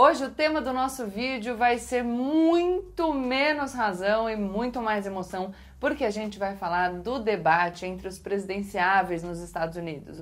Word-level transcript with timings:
Hoje 0.00 0.24
o 0.24 0.30
tema 0.30 0.60
do 0.60 0.72
nosso 0.72 1.08
vídeo 1.08 1.56
vai 1.56 1.76
ser 1.76 2.04
muito 2.04 3.12
menos 3.12 3.74
razão 3.74 4.30
e 4.30 4.36
muito 4.36 4.80
mais 4.80 5.04
emoção, 5.06 5.52
porque 5.80 6.04
a 6.04 6.10
gente 6.10 6.38
vai 6.38 6.54
falar 6.54 6.92
do 6.92 7.18
debate 7.18 7.84
entre 7.84 8.06
os 8.06 8.16
presidenciáveis 8.16 9.24
nos 9.24 9.40
Estados 9.40 9.76
Unidos. 9.76 10.20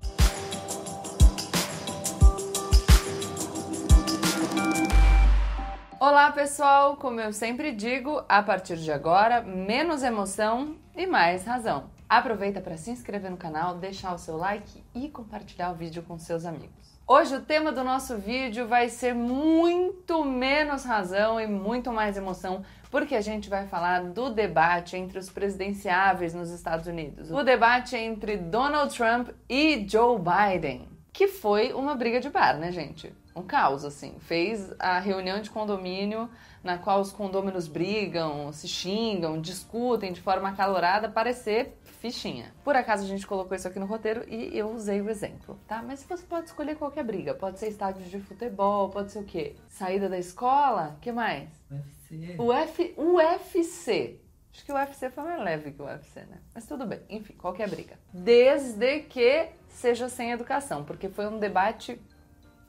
Olá 6.00 6.32
pessoal, 6.32 6.96
como 6.96 7.20
eu 7.20 7.34
sempre 7.34 7.70
digo, 7.70 8.24
a 8.30 8.42
partir 8.42 8.78
de 8.78 8.90
agora, 8.90 9.42
menos 9.42 10.02
emoção 10.02 10.78
e 10.96 11.06
mais 11.06 11.44
razão. 11.44 11.90
Aproveita 12.08 12.62
para 12.62 12.78
se 12.78 12.90
inscrever 12.90 13.30
no 13.30 13.36
canal, 13.36 13.76
deixar 13.76 14.14
o 14.14 14.18
seu 14.18 14.38
like 14.38 14.82
e 14.94 15.10
compartilhar 15.10 15.70
o 15.70 15.74
vídeo 15.74 16.02
com 16.02 16.18
seus 16.18 16.46
amigos. 16.46 16.95
Hoje 17.08 17.36
o 17.36 17.40
tema 17.40 17.70
do 17.70 17.84
nosso 17.84 18.16
vídeo 18.16 18.66
vai 18.66 18.88
ser 18.88 19.14
muito 19.14 20.24
menos 20.24 20.84
razão 20.84 21.40
e 21.40 21.46
muito 21.46 21.92
mais 21.92 22.16
emoção, 22.16 22.64
porque 22.90 23.14
a 23.14 23.20
gente 23.20 23.48
vai 23.48 23.68
falar 23.68 24.02
do 24.02 24.28
debate 24.28 24.96
entre 24.96 25.16
os 25.16 25.30
presidenciáveis 25.30 26.34
nos 26.34 26.50
Estados 26.50 26.88
Unidos. 26.88 27.30
O 27.30 27.44
debate 27.44 27.94
entre 27.94 28.36
Donald 28.36 28.92
Trump 28.92 29.28
e 29.48 29.86
Joe 29.88 30.18
Biden, 30.18 30.88
que 31.12 31.28
foi 31.28 31.72
uma 31.72 31.94
briga 31.94 32.18
de 32.18 32.28
bar, 32.28 32.58
né, 32.58 32.72
gente? 32.72 33.14
um 33.36 33.42
caos, 33.42 33.84
assim. 33.84 34.14
Fez 34.18 34.72
a 34.78 34.98
reunião 34.98 35.40
de 35.42 35.50
condomínio 35.50 36.28
na 36.64 36.78
qual 36.78 37.00
os 37.00 37.12
condôminos 37.12 37.68
brigam, 37.68 38.50
se 38.50 38.66
xingam, 38.66 39.38
discutem 39.38 40.12
de 40.12 40.22
forma 40.22 40.48
acalorada, 40.48 41.08
parecer 41.08 41.78
fichinha. 41.96 42.52
Por 42.64 42.76
acaso 42.76 43.04
a 43.04 43.06
gente 43.06 43.26
colocou 43.26 43.56
isso 43.56 43.66
aqui 43.66 43.78
no 43.78 43.86
roteiro 43.86 44.24
e 44.28 44.56
eu 44.56 44.70
usei 44.70 45.00
o 45.00 45.10
exemplo, 45.10 45.58
tá? 45.66 45.82
Mas 45.82 46.02
você 46.04 46.24
pode 46.24 46.46
escolher 46.46 46.76
qualquer 46.76 47.04
briga. 47.04 47.34
Pode 47.34 47.58
ser 47.58 47.68
estádio 47.68 48.02
de 48.04 48.20
futebol, 48.20 48.90
pode 48.90 49.12
ser 49.12 49.18
o 49.20 49.24
quê? 49.24 49.56
Saída 49.68 50.08
da 50.08 50.18
escola? 50.18 50.96
que 51.00 51.12
mais? 51.12 51.48
UFC. 51.70 52.36
O 52.38 52.52
F, 52.52 52.94
UFC. 52.96 54.20
Acho 54.52 54.64
que 54.64 54.72
o 54.72 54.74
UFC 54.74 55.10
foi 55.10 55.24
mais 55.24 55.42
leve 55.42 55.72
que 55.72 55.82
o 55.82 55.84
UFC, 55.84 56.20
né? 56.20 56.38
Mas 56.54 56.66
tudo 56.66 56.86
bem. 56.86 57.00
Enfim, 57.10 57.34
qualquer 57.34 57.68
briga. 57.68 57.98
Desde 58.12 59.00
que 59.00 59.50
seja 59.68 60.08
sem 60.08 60.32
educação, 60.32 60.84
porque 60.84 61.08
foi 61.10 61.26
um 61.26 61.38
debate 61.38 62.00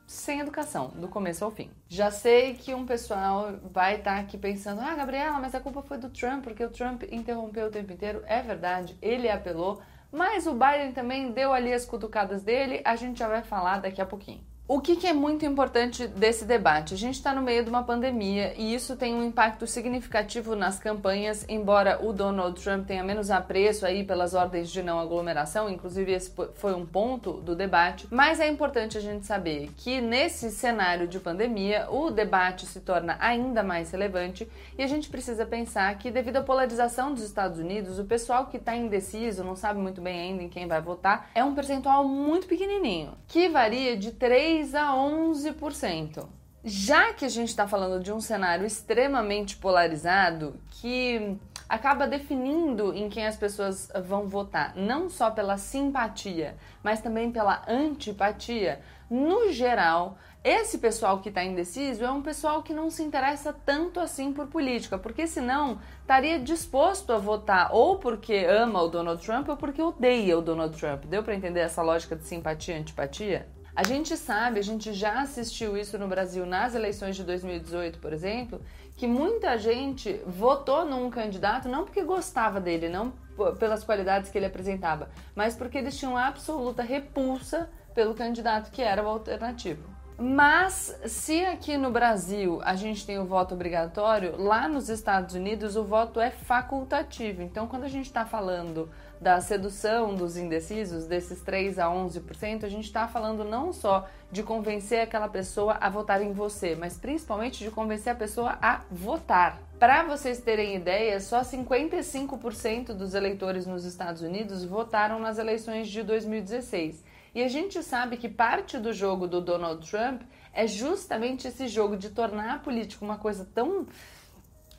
sem 0.07 0.39
educação, 0.39 0.87
do 0.95 1.09
começo 1.09 1.43
ao 1.43 1.51
fim. 1.51 1.69
Já 1.89 2.09
sei 2.09 2.55
que 2.55 2.73
um 2.73 2.85
pessoal 2.85 3.59
vai 3.71 3.97
estar 3.97 4.15
tá 4.15 4.19
aqui 4.21 4.37
pensando: 4.37 4.79
ah, 4.79 4.95
Gabriela, 4.95 5.37
mas 5.37 5.53
a 5.53 5.59
culpa 5.59 5.81
foi 5.81 5.97
do 5.97 6.09
Trump, 6.09 6.45
porque 6.45 6.63
o 6.63 6.69
Trump 6.69 7.03
interrompeu 7.11 7.67
o 7.67 7.71
tempo 7.71 7.91
inteiro. 7.91 8.23
É 8.25 8.41
verdade, 8.41 8.97
ele 9.01 9.29
apelou, 9.29 9.81
mas 10.09 10.47
o 10.47 10.53
Biden 10.53 10.93
também 10.93 11.33
deu 11.33 11.51
ali 11.53 11.73
as 11.73 11.85
cutucadas 11.85 12.41
dele, 12.41 12.81
a 12.85 12.95
gente 12.95 13.19
já 13.19 13.27
vai 13.27 13.43
falar 13.43 13.81
daqui 13.81 14.01
a 14.01 14.05
pouquinho. 14.05 14.41
O 14.69 14.81
que, 14.81 14.97
que, 14.97 15.07
é 15.07 15.13
muito 15.13 15.45
importante 15.45 16.05
desse 16.07 16.43
debate? 16.43 16.93
A 16.93 16.97
gente 16.97 17.15
está 17.15 17.33
no 17.33 17.41
meio 17.41 17.63
de 17.63 17.69
uma 17.69 17.83
pandemia 17.83 18.53
e 18.57 18.75
isso 18.75 18.97
tem 18.97 19.15
um 19.15 19.23
impacto 19.23 19.65
significativo 19.65 20.57
nas 20.57 20.77
campanhas, 20.77 21.45
embora 21.47 22.05
o 22.05 22.11
Donald 22.11 22.61
Trump 22.61 22.85
tenha 22.85 23.01
menos 23.01 23.31
apreço 23.31 23.85
aí 23.85 24.03
pelas 24.03 24.33
ordens 24.33 24.69
de 24.69 24.83
não 24.83 24.99
aglomeração, 24.99 25.69
inclusive 25.69 26.11
esse 26.11 26.33
foi 26.55 26.73
um 26.73 26.85
ponto 26.85 27.31
do 27.31 27.55
debate, 27.55 28.09
mas 28.11 28.41
é 28.41 28.47
importante 28.49 28.97
a 28.97 29.01
gente 29.01 29.25
saber 29.25 29.71
que 29.77 30.01
nesse 30.01 30.51
cenário 30.51 31.07
de 31.07 31.17
pandemia 31.17 31.87
o 31.89 32.11
debate 32.11 32.65
se 32.65 32.81
torna 32.81 33.15
ainda 33.21 33.63
mais 33.63 33.89
relevante 33.91 34.49
e 34.77 34.83
a 34.83 34.87
gente 34.87 35.07
precisa 35.07 35.45
pensar 35.45 35.97
que 35.97 36.11
devido 36.11 36.37
à 36.37 36.41
polarização 36.41 37.13
dos 37.13 37.23
Estados 37.23 37.57
Unidos, 37.57 37.99
o 37.99 38.03
pessoal 38.03 38.47
que 38.47 38.57
está 38.57 38.75
indeciso, 38.75 39.45
não 39.45 39.55
sabe 39.55 39.79
muito 39.79 40.01
bem 40.01 40.19
ainda 40.19 40.43
em 40.43 40.49
quem 40.49 40.67
vai 40.67 40.81
votar, 40.81 41.29
é 41.33 41.41
um 41.41 41.55
percentual 41.55 42.05
muito 42.05 42.47
pequenininho, 42.47 43.13
que 43.29 43.47
varia 43.47 43.95
de 43.95 44.11
3 44.11 44.56
6 44.57 44.73
a 44.73 44.93
11%. 44.93 46.27
Já 46.63 47.13
que 47.13 47.25
a 47.25 47.29
gente 47.29 47.49
está 47.49 47.67
falando 47.67 48.01
de 48.01 48.11
um 48.11 48.19
cenário 48.19 48.65
extremamente 48.65 49.55
polarizado, 49.55 50.55
que 50.81 51.37
acaba 51.69 52.07
definindo 52.07 52.93
em 52.93 53.07
quem 53.09 53.27
as 53.27 53.37
pessoas 53.37 53.89
vão 54.05 54.27
votar, 54.27 54.75
não 54.75 55.09
só 55.09 55.29
pela 55.29 55.57
simpatia, 55.57 56.55
mas 56.81 57.01
também 57.01 57.31
pela 57.31 57.61
antipatia, 57.67 58.81
no 59.09 59.51
geral, 59.51 60.17
esse 60.43 60.79
pessoal 60.79 61.19
que 61.19 61.29
está 61.29 61.43
indeciso 61.43 62.03
é 62.03 62.11
um 62.11 62.21
pessoal 62.21 62.63
que 62.63 62.73
não 62.73 62.89
se 62.89 63.03
interessa 63.03 63.53
tanto 63.53 63.99
assim 63.99 64.33
por 64.33 64.47
política, 64.47 64.97
porque 64.97 65.27
senão 65.27 65.79
estaria 66.01 66.39
disposto 66.39 67.13
a 67.13 67.17
votar 67.17 67.69
ou 67.73 67.99
porque 67.99 68.45
ama 68.49 68.81
o 68.81 68.87
Donald 68.87 69.23
Trump 69.23 69.47
ou 69.49 69.57
porque 69.57 69.81
odeia 69.81 70.37
o 70.37 70.41
Donald 70.41 70.77
Trump. 70.77 71.05
Deu 71.05 71.21
para 71.21 71.35
entender 71.35 71.59
essa 71.59 71.81
lógica 71.81 72.15
de 72.15 72.25
simpatia 72.25 72.75
e 72.75 72.79
antipatia? 72.79 73.56
A 73.77 73.83
gente 73.83 74.17
sabe, 74.17 74.59
a 74.59 74.63
gente 74.63 74.91
já 74.91 75.21
assistiu 75.21 75.77
isso 75.77 75.99
no 75.99 76.07
Brasil 76.07 76.47
nas 76.47 76.73
eleições 76.73 77.15
de 77.15 77.23
2018, 77.23 77.99
por 77.99 78.11
exemplo, 78.11 78.59
que 78.95 79.05
muita 79.05 79.55
gente 79.55 80.19
votou 80.25 80.83
num 80.83 81.11
candidato 81.11 81.69
não 81.69 81.85
porque 81.85 82.01
gostava 82.01 82.59
dele, 82.59 82.89
não 82.89 83.13
pelas 83.59 83.83
qualidades 83.83 84.31
que 84.31 84.37
ele 84.39 84.47
apresentava, 84.47 85.11
mas 85.35 85.55
porque 85.55 85.77
eles 85.77 85.95
tinham 85.95 86.17
absoluta 86.17 86.81
repulsa 86.81 87.69
pelo 87.93 88.15
candidato 88.15 88.71
que 88.71 88.81
era 88.81 89.03
o 89.03 89.07
alternativo. 89.07 89.96
Mas 90.19 90.97
se 91.05 91.45
aqui 91.45 91.77
no 91.77 91.91
Brasil 91.91 92.59
a 92.63 92.75
gente 92.75 93.05
tem 93.05 93.19
o 93.19 93.25
voto 93.25 93.53
obrigatório, 93.53 94.35
lá 94.35 94.67
nos 94.67 94.89
Estados 94.89 95.35
Unidos 95.35 95.75
o 95.75 95.83
voto 95.83 96.19
é 96.19 96.31
facultativo. 96.31 97.43
Então, 97.43 97.67
quando 97.67 97.83
a 97.83 97.87
gente 97.87 98.07
está 98.07 98.25
falando 98.25 98.89
da 99.21 99.39
sedução 99.41 100.15
dos 100.15 100.35
indecisos, 100.35 101.05
desses 101.05 101.41
3 101.41 101.77
a 101.77 101.85
11%, 101.85 102.63
a 102.63 102.69
gente 102.69 102.85
está 102.85 103.07
falando 103.07 103.43
não 103.43 103.71
só 103.71 104.07
de 104.31 104.41
convencer 104.41 105.01
aquela 105.01 105.27
pessoa 105.27 105.77
a 105.79 105.89
votar 105.89 106.21
em 106.21 106.33
você, 106.33 106.75
mas 106.75 106.97
principalmente 106.97 107.63
de 107.63 107.69
convencer 107.69 108.11
a 108.11 108.15
pessoa 108.15 108.57
a 108.59 108.81
votar. 108.89 109.59
Para 109.79 110.03
vocês 110.03 110.39
terem 110.39 110.75
ideia, 110.75 111.19
só 111.19 111.41
55% 111.41 112.87
dos 112.87 113.13
eleitores 113.13 113.67
nos 113.67 113.85
Estados 113.85 114.23
Unidos 114.23 114.65
votaram 114.65 115.19
nas 115.19 115.37
eleições 115.37 115.87
de 115.87 116.01
2016. 116.01 117.03
E 117.37 117.43
a 117.43 117.47
gente 117.47 117.83
sabe 117.83 118.17
que 118.17 118.27
parte 118.27 118.79
do 118.79 118.91
jogo 118.91 119.27
do 119.27 119.39
Donald 119.39 119.87
Trump 119.87 120.23
é 120.51 120.65
justamente 120.65 121.47
esse 121.47 121.67
jogo 121.67 121.95
de 121.95 122.09
tornar 122.09 122.55
a 122.55 122.57
política 122.57 123.05
uma 123.05 123.19
coisa 123.19 123.47
tão 123.53 123.85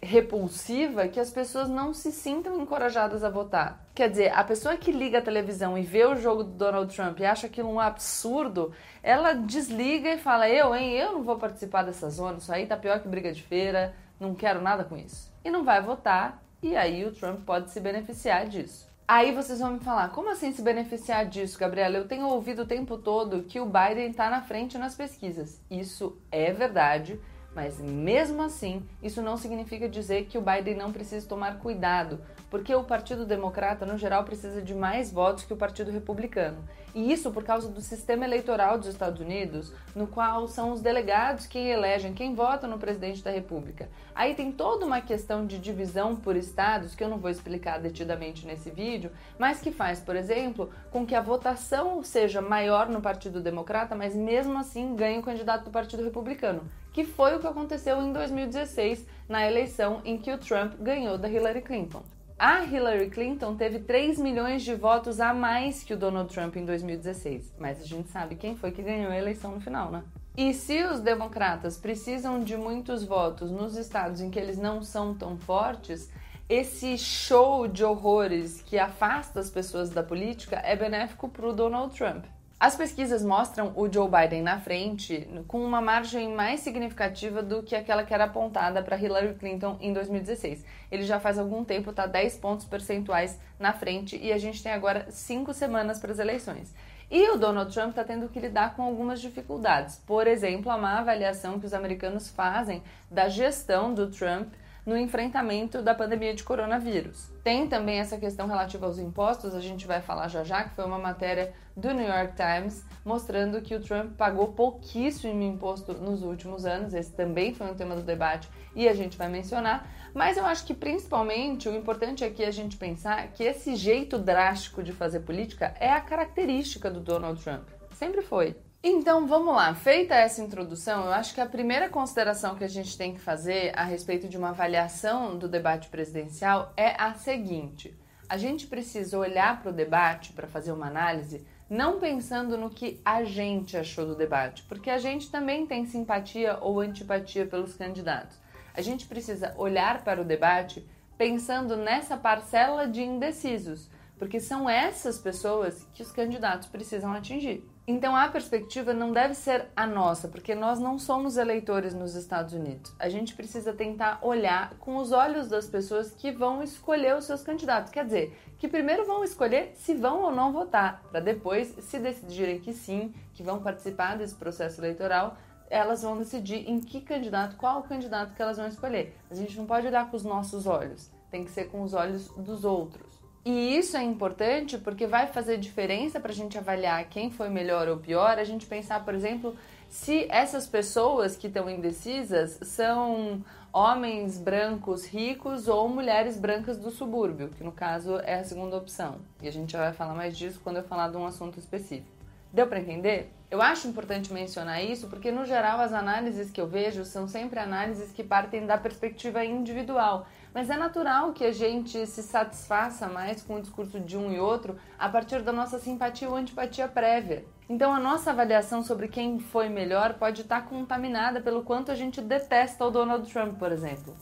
repulsiva 0.03 1.07
que 1.07 1.21
as 1.21 1.31
pessoas 1.31 1.69
não 1.69 1.95
se 1.95 2.11
sintam 2.11 2.61
encorajadas 2.61 3.23
a 3.23 3.31
votar. 3.31 3.87
Quer 3.95 4.11
dizer, 4.11 4.33
a 4.33 4.43
pessoa 4.43 4.77
que 4.77 4.91
liga 4.91 5.19
a 5.19 5.23
televisão 5.23 5.79
e 5.79 5.83
vê 5.83 6.05
o 6.05 6.17
jogo 6.17 6.43
do 6.43 6.51
Donald 6.51 6.93
Trump 6.93 7.21
e 7.21 7.25
acha 7.25 7.47
aquilo 7.47 7.71
um 7.71 7.79
absurdo, 7.79 8.73
ela 9.05 9.35
desliga 9.35 10.15
e 10.15 10.19
fala: 10.19 10.49
Eu, 10.49 10.75
hein, 10.75 10.95
eu 10.95 11.13
não 11.13 11.23
vou 11.23 11.37
participar 11.37 11.85
dessa 11.85 12.11
zona, 12.11 12.39
isso 12.39 12.53
aí 12.53 12.67
tá 12.67 12.77
pior 12.77 12.99
que 12.99 13.07
briga 13.07 13.31
de 13.33 13.41
feira, 13.45 13.95
não 14.19 14.35
quero 14.35 14.61
nada 14.61 14.83
com 14.83 14.97
isso. 14.97 15.33
E 15.45 15.51
não 15.51 15.63
vai 15.63 15.81
votar, 15.81 16.43
e 16.61 16.77
aí 16.77 17.05
o 17.05 17.13
Trump 17.13 17.45
pode 17.47 17.71
se 17.71 17.79
beneficiar 17.79 18.49
disso. 18.49 18.89
Aí 19.11 19.33
vocês 19.33 19.59
vão 19.61 19.73
me 19.73 19.81
falar, 19.81 20.11
como 20.11 20.31
assim 20.31 20.53
se 20.53 20.61
beneficiar 20.61 21.25
disso, 21.25 21.59
Gabriela? 21.59 21.97
Eu 21.97 22.07
tenho 22.07 22.27
ouvido 22.27 22.61
o 22.61 22.67
tempo 22.67 22.99
todo 22.99 23.43
que 23.43 23.59
o 23.59 23.65
Biden 23.65 24.11
está 24.11 24.29
na 24.29 24.43
frente 24.43 24.77
nas 24.77 24.95
pesquisas. 24.95 25.63
Isso 25.71 26.21
é 26.31 26.53
verdade, 26.53 27.19
mas 27.59 27.81
mesmo 27.81 28.41
assim, 28.41 28.87
isso 29.03 29.21
não 29.21 29.37
significa 29.37 29.89
dizer 29.89 30.27
que 30.27 30.39
o 30.39 30.41
Biden 30.41 30.77
não 30.77 30.93
precisa 30.93 31.27
tomar 31.27 31.59
cuidado, 31.59 32.21
porque 32.49 32.73
o 32.73 32.85
Partido 32.85 33.27
Democrata, 33.27 33.85
no 33.85 33.99
geral, 33.99 34.23
precisa 34.23 34.63
de 34.63 34.77
mais 34.77 35.11
votos 35.11 35.43
que 35.43 35.53
o 35.53 35.57
Partido 35.57 35.91
Republicano. 35.91 36.63
E 36.95 37.13
isso 37.13 37.33
por 37.33 37.43
causa 37.43 37.69
do 37.69 37.81
sistema 37.81 38.25
eleitoral 38.25 38.79
dos 38.79 38.87
Estados 38.87 39.21
Unidos, 39.21 39.73
no 39.93 40.07
qual 40.07 40.47
são 40.47 40.71
os 40.71 40.81
delegados 40.81 41.49
quem 41.49 41.69
elegem, 41.69 42.15
quem 42.15 42.33
vota 42.33 42.69
no 42.69 42.79
presidente 42.79 43.25
da 43.25 43.33
República. 43.33 43.89
Aí 44.15 44.37
tem 44.37 44.53
toda 44.53 44.87
uma 44.87 45.01
questão 45.01 45.45
de 45.45 45.59
divisão 45.59 46.15
por 46.15 46.37
estados, 46.37 46.95
que 46.95 47.03
eu 47.03 47.09
não 47.09 47.19
vou 47.19 47.29
explicar 47.29 47.81
detidamente 47.81 48.47
nesse 48.47 48.71
vídeo, 48.71 49.11
mas 49.37 49.61
que 49.61 49.73
faz, 49.73 49.99
por 49.99 50.15
exemplo, 50.15 50.71
com 50.93 51.05
que 51.05 51.17
a 51.17 51.21
votação 51.21 52.05
seja 52.05 52.41
maior 52.41 52.89
no 52.89 53.03
Partido 53.03 53.41
Democrata, 53.41 53.97
mas 53.97 54.15
mesmo 54.15 54.57
assim 54.57 54.95
ganhe 54.95 55.19
o 55.19 55.23
candidato 55.23 55.65
do 55.65 55.71
Partido 55.73 56.05
Republicano 56.05 56.63
que 56.99 57.05
foi 57.05 57.37
o 57.37 57.39
que 57.39 57.47
aconteceu 57.47 58.03
em 58.03 58.13
2016 58.13 59.07
na 59.29 59.47
eleição 59.47 60.03
em 60.05 60.19
que 60.19 60.33
o 60.33 60.37
Trump 60.37 60.73
ganhou 60.81 61.17
da 61.17 61.29
Hillary 61.29 61.63
Clinton. 61.63 62.03
A 62.37 62.65
Hillary 62.65 63.09
Clinton 63.09 63.55
teve 63.55 63.79
3 63.79 64.19
milhões 64.19 64.65
de 64.65 64.75
votos 64.75 65.21
a 65.21 65.33
mais 65.33 65.85
que 65.85 65.95
o 65.95 65.97
Donald 65.97 66.29
Trump 66.35 66.57
em 66.57 66.65
2016, 66.65 67.55
mas 67.57 67.81
a 67.81 67.85
gente 67.85 68.09
sabe 68.09 68.35
quem 68.35 68.57
foi 68.57 68.73
que 68.73 68.83
ganhou 68.83 69.13
a 69.13 69.17
eleição 69.17 69.53
no 69.53 69.61
final, 69.61 69.93
né? 69.93 70.03
E 70.37 70.53
se 70.53 70.83
os 70.87 70.99
democratas 70.99 71.77
precisam 71.77 72.43
de 72.43 72.57
muitos 72.57 73.05
votos 73.05 73.53
nos 73.53 73.77
estados 73.77 74.21
em 74.21 74.29
que 74.29 74.39
eles 74.41 74.59
não 74.59 74.83
são 74.83 75.15
tão 75.15 75.39
fortes, 75.39 76.11
esse 76.49 76.99
show 76.99 77.69
de 77.69 77.85
horrores 77.85 78.61
que 78.61 78.77
afasta 78.77 79.39
as 79.39 79.49
pessoas 79.49 79.91
da 79.91 80.03
política 80.03 80.57
é 80.65 80.75
benéfico 80.75 81.29
para 81.29 81.47
o 81.47 81.53
Donald 81.53 81.97
Trump. 81.97 82.25
As 82.61 82.75
pesquisas 82.75 83.25
mostram 83.25 83.73
o 83.77 83.91
Joe 83.91 84.11
Biden 84.11 84.43
na 84.43 84.59
frente 84.59 85.29
com 85.47 85.65
uma 85.65 85.81
margem 85.81 86.35
mais 86.35 86.59
significativa 86.59 87.41
do 87.41 87.63
que 87.63 87.77
aquela 87.77 88.03
que 88.03 88.13
era 88.13 88.25
apontada 88.25 88.83
para 88.83 88.99
Hillary 88.99 89.35
Clinton 89.35 89.77
em 89.81 89.93
2016. 89.93 90.65
Ele 90.91 91.05
já 91.05 91.21
faz 91.21 91.39
algum 91.39 91.63
tempo 91.63 91.91
está 91.91 92.05
10 92.05 92.39
pontos 92.39 92.67
percentuais 92.67 93.39
na 93.61 93.73
frente 93.73 94.19
e 94.21 94.33
a 94.33 94.39
gente 94.39 94.61
tem 94.61 94.73
agora 94.73 95.07
cinco 95.09 95.55
semanas 95.55 96.01
para 96.01 96.11
as 96.11 96.19
eleições. 96.19 96.75
E 97.09 97.31
o 97.31 97.39
Donald 97.39 97.73
Trump 97.73 97.91
está 97.91 98.03
tendo 98.03 98.29
que 98.29 98.41
lidar 98.41 98.75
com 98.75 98.83
algumas 98.83 99.21
dificuldades. 99.21 100.03
Por 100.05 100.27
exemplo, 100.27 100.73
a 100.73 100.77
má 100.77 100.99
avaliação 100.99 101.61
que 101.61 101.67
os 101.67 101.73
americanos 101.73 102.29
fazem 102.29 102.83
da 103.09 103.29
gestão 103.29 103.95
do 103.95 104.11
Trump 104.11 104.53
no 104.89 104.97
enfrentamento 104.97 105.83
da 105.83 105.95
pandemia 105.95 106.33
de 106.33 106.43
coronavírus. 106.43 107.29
Tem 107.45 107.69
também 107.69 107.99
essa 107.99 108.17
questão 108.17 108.47
relativa 108.47 108.87
aos 108.87 108.99
impostos, 108.99 109.55
a 109.55 109.61
gente 109.61 109.87
vai 109.87 110.01
falar 110.01 110.29
já 110.29 110.43
já, 110.43 110.65
que 110.65 110.75
foi 110.75 110.87
uma 110.87 110.99
matéria 110.99 111.53
do 111.77 111.93
New 111.93 112.09
York 112.09 112.33
Times 112.35 112.83
mostrando 113.05 113.61
que 113.61 113.75
o 113.75 113.81
Trump 113.81 114.17
pagou 114.17 114.49
pouquíssimo 114.55 115.43
imposto 115.43 115.93
nos 115.93 116.23
últimos 116.23 116.65
anos. 116.65 116.95
Esse 116.95 117.13
também 117.13 117.53
foi 117.53 117.71
um 117.71 117.75
tema 117.75 117.95
do 117.97 118.03
debate 118.03 118.49
e 118.75 118.89
a 118.89 118.95
gente 118.95 119.19
vai 119.19 119.29
mencionar. 119.29 119.87
Mas 120.15 120.39
eu 120.39 120.47
acho 120.47 120.65
que 120.65 120.73
principalmente 120.73 121.69
o 121.69 121.77
importante 121.77 122.25
aqui 122.25 122.43
é 122.43 122.49
a 122.49 122.51
gente 122.51 122.79
pensar 122.79 123.29
que 123.29 123.45
esse 123.45 123.77
jeito 123.77 124.19
drástico 124.19 124.83
de 124.83 124.93
fazer 124.95 125.21
política 125.21 125.75
é 125.79 125.93
a 125.93 126.01
característica 126.01 126.91
do 126.91 127.01
Donald 127.01 127.43
Trump. 127.45 127.69
Sempre 127.93 128.23
foi. 128.23 128.57
Então 128.81 129.27
vamos 129.27 129.57
lá, 129.57 129.75
feita 129.75 130.15
essa 130.15 130.41
introdução, 130.41 131.07
eu 131.07 131.13
acho 131.13 131.35
que 131.35 131.41
a 131.41 131.47
primeira 131.47 131.89
consideração 131.89 132.55
que 132.55 132.63
a 132.63 132.69
gente 132.69 132.97
tem 132.97 133.13
que 133.13 133.21
fazer 133.21 133.73
a 133.77 133.83
respeito 133.83 134.29
de 134.29 134.39
uma 134.39 134.51
avaliação 134.51 135.37
do 135.37 135.49
debate 135.49 135.89
presidencial 135.89 136.73
é 136.77 136.95
a 136.97 137.13
seguinte: 137.15 137.99
a 138.29 138.37
gente 138.37 138.69
precisa 138.69 139.19
olhar 139.19 139.61
para 139.61 139.71
o 139.71 139.75
debate 139.75 140.33
para 140.33 140.47
fazer 140.47 140.71
uma 140.71 140.87
análise 140.87 141.45
não 141.69 141.99
pensando 141.99 142.57
no 142.57 142.71
que 142.71 143.01
a 143.05 143.25
gente 143.25 143.77
achou 143.77 144.07
do 144.07 144.15
debate, 144.15 144.63
porque 144.69 144.91
a 144.91 144.99
gente 144.99 145.29
também 145.29 145.67
tem 145.67 145.85
simpatia 145.85 146.57
ou 146.61 146.79
antipatia 146.79 147.45
pelos 147.47 147.75
candidatos. 147.75 148.39
A 148.73 148.81
gente 148.81 149.07
precisa 149.07 149.55
olhar 149.59 150.05
para 150.05 150.23
o 150.23 150.25
debate 150.25 150.89
pensando 151.19 151.77
nessa 151.77 152.17
parcela 152.17 152.87
de 152.87 153.03
indecisos, 153.03 153.91
porque 154.17 154.39
são 154.39 154.71
essas 154.71 155.19
pessoas 155.19 155.85
que 155.93 156.01
os 156.01 156.13
candidatos 156.13 156.69
precisam 156.69 157.13
atingir. 157.13 157.69
Então 157.91 158.15
a 158.15 158.29
perspectiva 158.29 158.93
não 158.93 159.13
deve 159.13 159.33
ser 159.33 159.71
a 159.75 159.87
nossa, 159.87 160.29
porque 160.29 160.55
nós 160.55 160.79
não 160.79 160.99
somos 160.99 161.39
eleitores 161.39 161.95
nos 161.95 162.15
Estados 162.15 162.53
Unidos. 162.53 162.93
A 162.99 163.09
gente 163.09 163.35
precisa 163.35 163.73
tentar 163.73 164.19
olhar 164.21 164.75
com 164.75 164.99
os 164.99 165.11
olhos 165.11 165.49
das 165.49 165.67
pessoas 165.67 166.11
que 166.11 166.31
vão 166.31 166.63
escolher 166.63 167.17
os 167.17 167.25
seus 167.25 167.43
candidatos. 167.43 167.91
Quer 167.91 168.05
dizer, 168.05 168.39
que 168.59 168.69
primeiro 168.69 169.07
vão 169.07 169.25
escolher 169.25 169.73
se 169.75 169.95
vão 169.95 170.21
ou 170.21 170.31
não 170.31 170.53
votar, 170.53 171.03
para 171.11 171.21
depois, 171.21 171.69
se 171.81 171.99
decidirem 171.99 172.61
que 172.61 172.75
sim, 172.75 173.15
que 173.33 173.43
vão 173.43 173.63
participar 173.63 174.19
desse 174.19 174.35
processo 174.35 174.83
eleitoral, 174.83 175.39
elas 175.71 176.03
vão 176.03 176.19
decidir 176.19 176.69
em 176.69 176.81
que 176.81 177.01
candidato, 177.01 177.57
qual 177.57 177.83
candidato 177.85 178.35
que 178.35 178.43
elas 178.43 178.59
vão 178.59 178.69
escolher. 178.69 179.17
A 179.31 179.35
gente 179.35 179.57
não 179.57 179.65
pode 179.65 179.87
olhar 179.87 180.11
com 180.11 180.17
os 180.19 180.25
nossos 180.25 180.67
olhos, 180.67 181.11
tem 181.31 181.43
que 181.43 181.51
ser 181.51 181.71
com 181.71 181.81
os 181.81 181.95
olhos 181.95 182.29
dos 182.37 182.67
outros. 182.67 183.09
E 183.51 183.79
isso 183.79 183.97
é 183.97 184.03
importante 184.03 184.77
porque 184.77 185.07
vai 185.07 185.27
fazer 185.27 185.57
diferença 185.57 186.21
para 186.21 186.33
a 186.33 186.35
gente 186.35 186.59
avaliar 186.59 187.03
quem 187.09 187.31
foi 187.31 187.49
melhor 187.49 187.89
ou 187.89 187.97
pior. 187.97 188.39
A 188.39 188.45
gente 188.45 188.67
pensar, 188.67 189.03
por 189.07 189.15
exemplo, 189.15 189.57
se 189.89 190.27
essas 190.29 190.67
pessoas 190.67 191.35
que 191.35 191.47
estão 191.47 191.71
indecisas 191.71 192.59
são 192.61 193.43
homens 193.73 194.37
brancos 194.37 195.07
ricos 195.07 195.67
ou 195.67 195.89
mulheres 195.89 196.37
brancas 196.37 196.77
do 196.77 196.91
subúrbio, 196.91 197.49
que 197.49 197.65
no 197.65 197.73
caso 197.73 198.19
é 198.19 198.35
a 198.35 198.45
segunda 198.45 198.77
opção. 198.77 199.17
E 199.43 199.49
a 199.49 199.51
gente 199.51 199.73
já 199.73 199.79
vai 199.79 199.95
falar 199.95 200.13
mais 200.13 200.37
disso 200.37 200.61
quando 200.63 200.77
eu 200.77 200.85
falar 200.85 201.09
de 201.09 201.17
um 201.17 201.25
assunto 201.25 201.59
específico. 201.59 202.19
Deu 202.53 202.67
para 202.67 202.81
entender? 202.81 203.33
Eu 203.51 203.63
acho 203.63 203.89
importante 203.89 204.31
mencionar 204.31 204.85
isso 204.85 205.07
porque, 205.09 205.33
no 205.33 205.47
geral, 205.47 205.81
as 205.81 205.95
análises 205.95 206.51
que 206.51 206.61
eu 206.61 206.67
vejo 206.67 207.03
são 207.03 207.27
sempre 207.27 207.59
análises 207.59 208.13
que 208.13 208.23
partem 208.23 208.67
da 208.67 208.77
perspectiva 208.77 209.43
individual. 209.43 210.27
Mas 210.55 210.71
é 210.71 210.77
natural 210.77 211.33
que 211.33 211.45
a 211.45 211.53
gente 211.53 212.07
se 212.07 212.23
satisfaça 212.23 213.07
mais 213.07 213.43
com 213.43 213.57
o 213.57 213.61
discurso 213.61 214.01
de 214.01 214.17
um 214.17 214.33
e 214.33 214.41
outro 214.41 214.77
a 214.99 215.09
partir 215.09 215.43
da 215.43 215.53
nossa 215.53 215.79
simpatia 215.79 216.29
ou 216.29 216.37
antipatia 216.37 216.89
prévia. 216.89 217.45
Então 217.69 217.95
a 217.95 218.01
nossa 218.01 218.31
avaliação 218.31 218.83
sobre 218.83 219.09
quem 219.09 219.39
foi 219.39 219.69
melhor 219.69 220.15
pode 220.15 220.41
estar 220.41 220.63
contaminada 220.63 221.41
pelo 221.41 221.63
quanto 221.63 221.93
a 221.93 221.95
gente 221.95 222.21
detesta 222.21 222.85
o 222.85 222.91
Donald 222.91 223.31
Trump, 223.31 223.59
por 223.59 223.71
exemplo. 223.73 224.17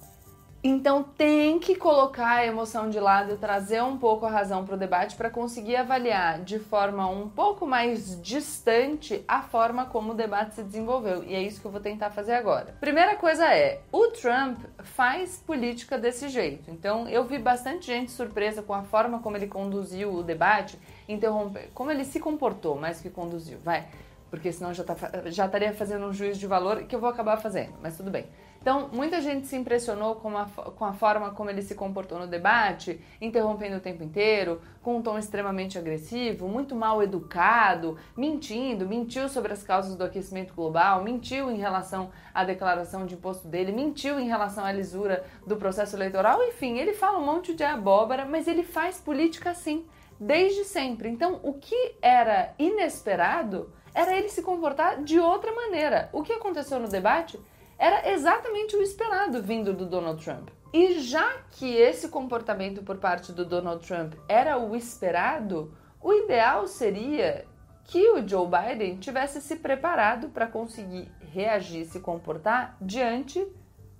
Então 0.62 1.03
tem 1.03 1.58
que 1.58 1.76
colocar 1.76 2.38
a 2.38 2.47
emoção 2.47 2.91
de 2.91 2.99
lado 2.99 3.35
e 3.35 3.37
trazer 3.37 3.82
um 3.82 3.97
pouco 3.97 4.26
a 4.26 4.31
razão 4.31 4.64
para 4.64 4.75
o 4.75 4.79
debate 4.79 5.14
para 5.14 5.31
conseguir 5.31 5.76
avaliar 5.76 6.41
de 6.41 6.58
forma 6.58 7.08
um 7.08 7.29
pouco 7.29 7.67
mais 7.67 8.20
distante 8.20 9.25
a 9.29 9.43
forma 9.43 9.87
como 9.87 10.12
o 10.12 10.14
debate 10.14 10.56
se 10.56 10.62
desenvolveu. 10.62 11.23
E 11.23 11.35
é 11.35 11.43
isso 11.43 11.61
que 11.61 11.67
eu 11.67 11.70
vou 11.70 11.81
tentar 11.81 12.11
fazer 12.11 12.35
agora. 12.35 12.75
Primeira 12.81 13.14
coisa 13.17 13.47
é, 13.55 13.81
o 13.93 14.08
Trump 14.08 14.58
faz 14.79 15.43
política 15.47 15.97
desse 15.97 16.29
jeito. 16.29 16.70
Então 16.70 17.08
eu 17.08 17.25
vi 17.25 17.38
bastante 17.38 17.87
gente 17.87 18.11
surpresa 18.11 18.62
com 18.62 18.75
a 18.75 18.82
forma 18.82 19.20
como 19.20 19.37
ele 19.37 19.47
conduziu 19.47 20.12
o 20.12 20.23
debate, 20.23 20.79
interromper, 21.08 21.70
como 21.73 21.91
ele 21.91 22.05
se 22.05 22.19
comportou, 22.19 22.76
mais 22.76 23.00
que 23.00 23.11
conduziu, 23.11 23.58
vai. 23.58 23.87
Porque 24.31 24.50
senão 24.50 24.75
já, 24.75 24.82
tá, 24.82 24.97
já 25.26 25.47
estaria 25.47 25.73
fazendo 25.73 26.06
um 26.06 26.12
juízo 26.12 26.41
de 26.41 26.47
valor 26.47 26.82
que 26.82 26.97
eu 26.97 27.00
vou 27.00 27.08
acabar 27.08 27.37
fazendo, 27.37 27.75
mas 27.81 27.97
tudo 27.97 28.11
bem. 28.11 28.26
Então, 28.67 28.91
muita 28.93 29.21
gente 29.21 29.47
se 29.47 29.55
impressionou 29.55 30.17
com 30.17 30.37
a, 30.37 30.45
com 30.45 30.85
a 30.85 30.93
forma 30.93 31.31
como 31.31 31.49
ele 31.49 31.63
se 31.63 31.77
comportou 31.77 32.19
no 32.19 32.27
debate, 32.27 33.01
interrompendo 33.21 33.77
o 33.77 33.81
tempo 33.81 34.03
inteiro, 34.03 34.61
com 34.83 34.97
um 34.97 35.03
tom 35.03 35.17
extremamente 35.17 35.79
agressivo, 35.79 36.49
muito 36.49 36.75
mal 36.75 37.01
educado, 37.01 37.97
mentindo, 38.17 38.85
mentiu 38.85 39.29
sobre 39.29 39.53
as 39.53 39.63
causas 39.63 39.95
do 39.95 40.03
aquecimento 40.03 40.53
global, 40.53 41.05
mentiu 41.05 41.49
em 41.49 41.59
relação 41.59 42.11
à 42.35 42.43
declaração 42.43 43.07
de 43.07 43.15
imposto 43.15 43.47
dele, 43.47 43.71
mentiu 43.71 44.19
em 44.19 44.27
relação 44.27 44.65
à 44.65 44.73
lisura 44.73 45.25
do 45.47 45.57
processo 45.57 45.95
eleitoral, 45.95 46.43
enfim, 46.43 46.77
ele 46.77 46.93
fala 46.93 47.21
um 47.21 47.25
monte 47.25 47.55
de 47.55 47.63
abóbora, 47.63 48.25
mas 48.25 48.49
ele 48.49 48.65
faz 48.65 48.99
política 48.99 49.51
assim, 49.51 49.87
desde 50.19 50.65
sempre. 50.65 51.09
Então, 51.09 51.39
o 51.45 51.53
que 51.53 51.95
era 52.03 52.53
inesperado 52.59 53.71
era 53.95 54.13
ele 54.13 54.29
se 54.29 54.43
comportar 54.43 55.05
de 55.05 55.21
outra 55.21 55.55
maneira. 55.55 56.11
O 56.13 56.25
que 56.25 56.33
aconteceu 56.33 56.81
no 56.81 56.89
debate? 56.89 57.39
Era 57.78 58.11
exatamente 58.11 58.76
o 58.76 58.82
esperado 58.82 59.43
vindo 59.43 59.73
do 59.73 59.87
Donald 59.87 60.23
Trump. 60.23 60.49
E 60.73 61.00
já 61.00 61.38
que 61.52 61.75
esse 61.75 62.08
comportamento 62.08 62.82
por 62.82 62.99
parte 62.99 63.32
do 63.32 63.44
Donald 63.44 63.87
Trump 63.87 64.14
era 64.28 64.58
o 64.58 64.75
esperado, 64.75 65.73
o 66.00 66.12
ideal 66.12 66.67
seria 66.67 67.46
que 67.84 68.11
o 68.11 68.26
Joe 68.26 68.46
Biden 68.46 68.96
tivesse 68.96 69.40
se 69.40 69.56
preparado 69.56 70.28
para 70.28 70.46
conseguir 70.46 71.11
reagir, 71.32 71.87
se 71.87 72.00
comportar 72.00 72.76
diante 72.81 73.46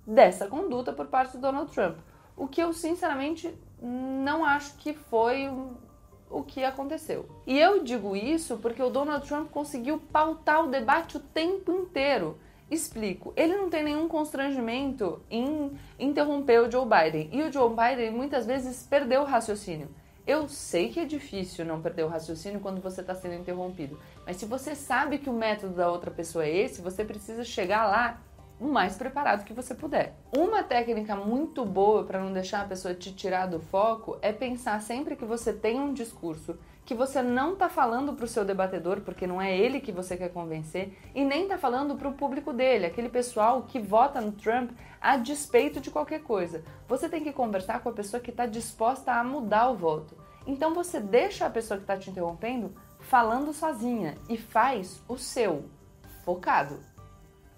dessa 0.05 0.47
conduta 0.47 0.91
por 0.91 1.07
parte 1.07 1.37
do 1.37 1.41
Donald 1.41 1.71
Trump. 1.71 1.97
O 2.35 2.47
que 2.47 2.61
eu 2.61 2.73
sinceramente 2.73 3.53
não 3.81 4.43
acho 4.45 4.75
que 4.77 4.93
foi 4.93 5.49
o 6.29 6.43
que 6.43 6.63
aconteceu. 6.63 7.27
E 7.45 7.57
eu 7.57 7.83
digo 7.83 8.15
isso 8.15 8.57
porque 8.57 8.81
o 8.81 8.89
Donald 8.89 9.25
Trump 9.25 9.49
conseguiu 9.49 9.99
pautar 10.11 10.65
o 10.65 10.69
debate 10.69 11.17
o 11.17 11.21
tempo 11.21 11.71
inteiro. 11.71 12.37
Explico. 12.69 13.33
Ele 13.35 13.55
não 13.55 13.69
tem 13.69 13.83
nenhum 13.83 14.07
constrangimento 14.07 15.21
em 15.29 15.71
interromper 15.97 16.61
o 16.61 16.71
Joe 16.71 16.85
Biden. 16.85 17.29
E 17.31 17.41
o 17.41 17.51
Joe 17.51 17.69
Biden 17.69 18.11
muitas 18.11 18.45
vezes 18.45 18.83
perdeu 18.83 19.21
o 19.21 19.25
raciocínio. 19.25 19.89
Eu 20.27 20.49
sei 20.49 20.89
que 20.89 20.99
é 20.99 21.05
difícil 21.05 21.63
não 21.63 21.81
perder 21.81 22.03
o 22.03 22.09
raciocínio 22.09 22.59
quando 22.59 22.81
você 22.81 22.99
está 22.99 23.15
sendo 23.15 23.35
interrompido, 23.35 23.97
mas 24.25 24.35
se 24.35 24.45
você 24.45 24.75
sabe 24.75 25.19
que 25.19 25.29
o 25.29 25.33
método 25.33 25.75
da 25.75 25.89
outra 25.89 26.11
pessoa 26.11 26.45
é 26.45 26.53
esse, 26.53 26.81
você 26.81 27.05
precisa 27.05 27.45
chegar 27.45 27.87
lá 27.87 28.21
o 28.59 28.67
mais 28.67 28.97
preparado 28.97 29.45
que 29.45 29.53
você 29.53 29.73
puder. 29.73 30.17
Uma 30.35 30.63
técnica 30.63 31.15
muito 31.15 31.63
boa 31.63 32.03
para 32.03 32.19
não 32.19 32.33
deixar 32.33 32.61
a 32.61 32.67
pessoa 32.67 32.93
te 32.93 33.13
tirar 33.13 33.45
do 33.45 33.61
foco 33.61 34.17
é 34.21 34.33
pensar 34.33 34.81
sempre 34.81 35.15
que 35.15 35.23
você 35.23 35.53
tem 35.53 35.79
um 35.79 35.93
discurso 35.93 36.57
que 36.87 36.95
você 36.95 37.21
não 37.21 37.51
está 37.51 37.67
falando 37.67 38.13
para 38.13 38.23
o 38.23 38.29
seu 38.29 38.45
debatedor, 38.45 39.01
porque 39.01 39.27
não 39.27 39.41
é 39.41 39.55
ele 39.55 39.81
que 39.81 39.91
você 39.91 40.15
quer 40.15 40.29
convencer, 40.29 40.97
e 41.13 41.25
nem 41.25 41.43
está 41.43 41.57
falando 41.57 41.97
para 41.97 42.07
o 42.07 42.13
público 42.13 42.53
dele, 42.53 42.85
aquele 42.85 43.09
pessoal 43.09 43.63
que 43.63 43.77
vota 43.77 44.21
no 44.21 44.31
Trump 44.31 44.71
a 45.01 45.17
despeito 45.17 45.81
de 45.81 45.91
qualquer 45.91 46.23
coisa. 46.23 46.63
Você 46.87 47.09
tem 47.09 47.21
que 47.21 47.33
conversar 47.33 47.81
com 47.81 47.89
a 47.89 47.91
pessoa 47.93 48.21
que 48.21 48.31
está 48.31 48.45
disposta 48.45 49.11
a 49.11 49.21
mudar 49.21 49.69
o 49.69 49.75
voto. 49.75 50.15
Então 50.47 50.73
você 50.73 51.01
deixa 51.01 51.45
a 51.45 51.49
pessoa 51.49 51.77
que 51.77 51.83
está 51.83 51.97
te 51.97 52.09
interrompendo 52.09 52.73
falando 53.01 53.51
sozinha 53.51 54.15
e 54.29 54.37
faz 54.37 55.03
o 55.09 55.17
seu, 55.17 55.65
focado. 56.23 56.79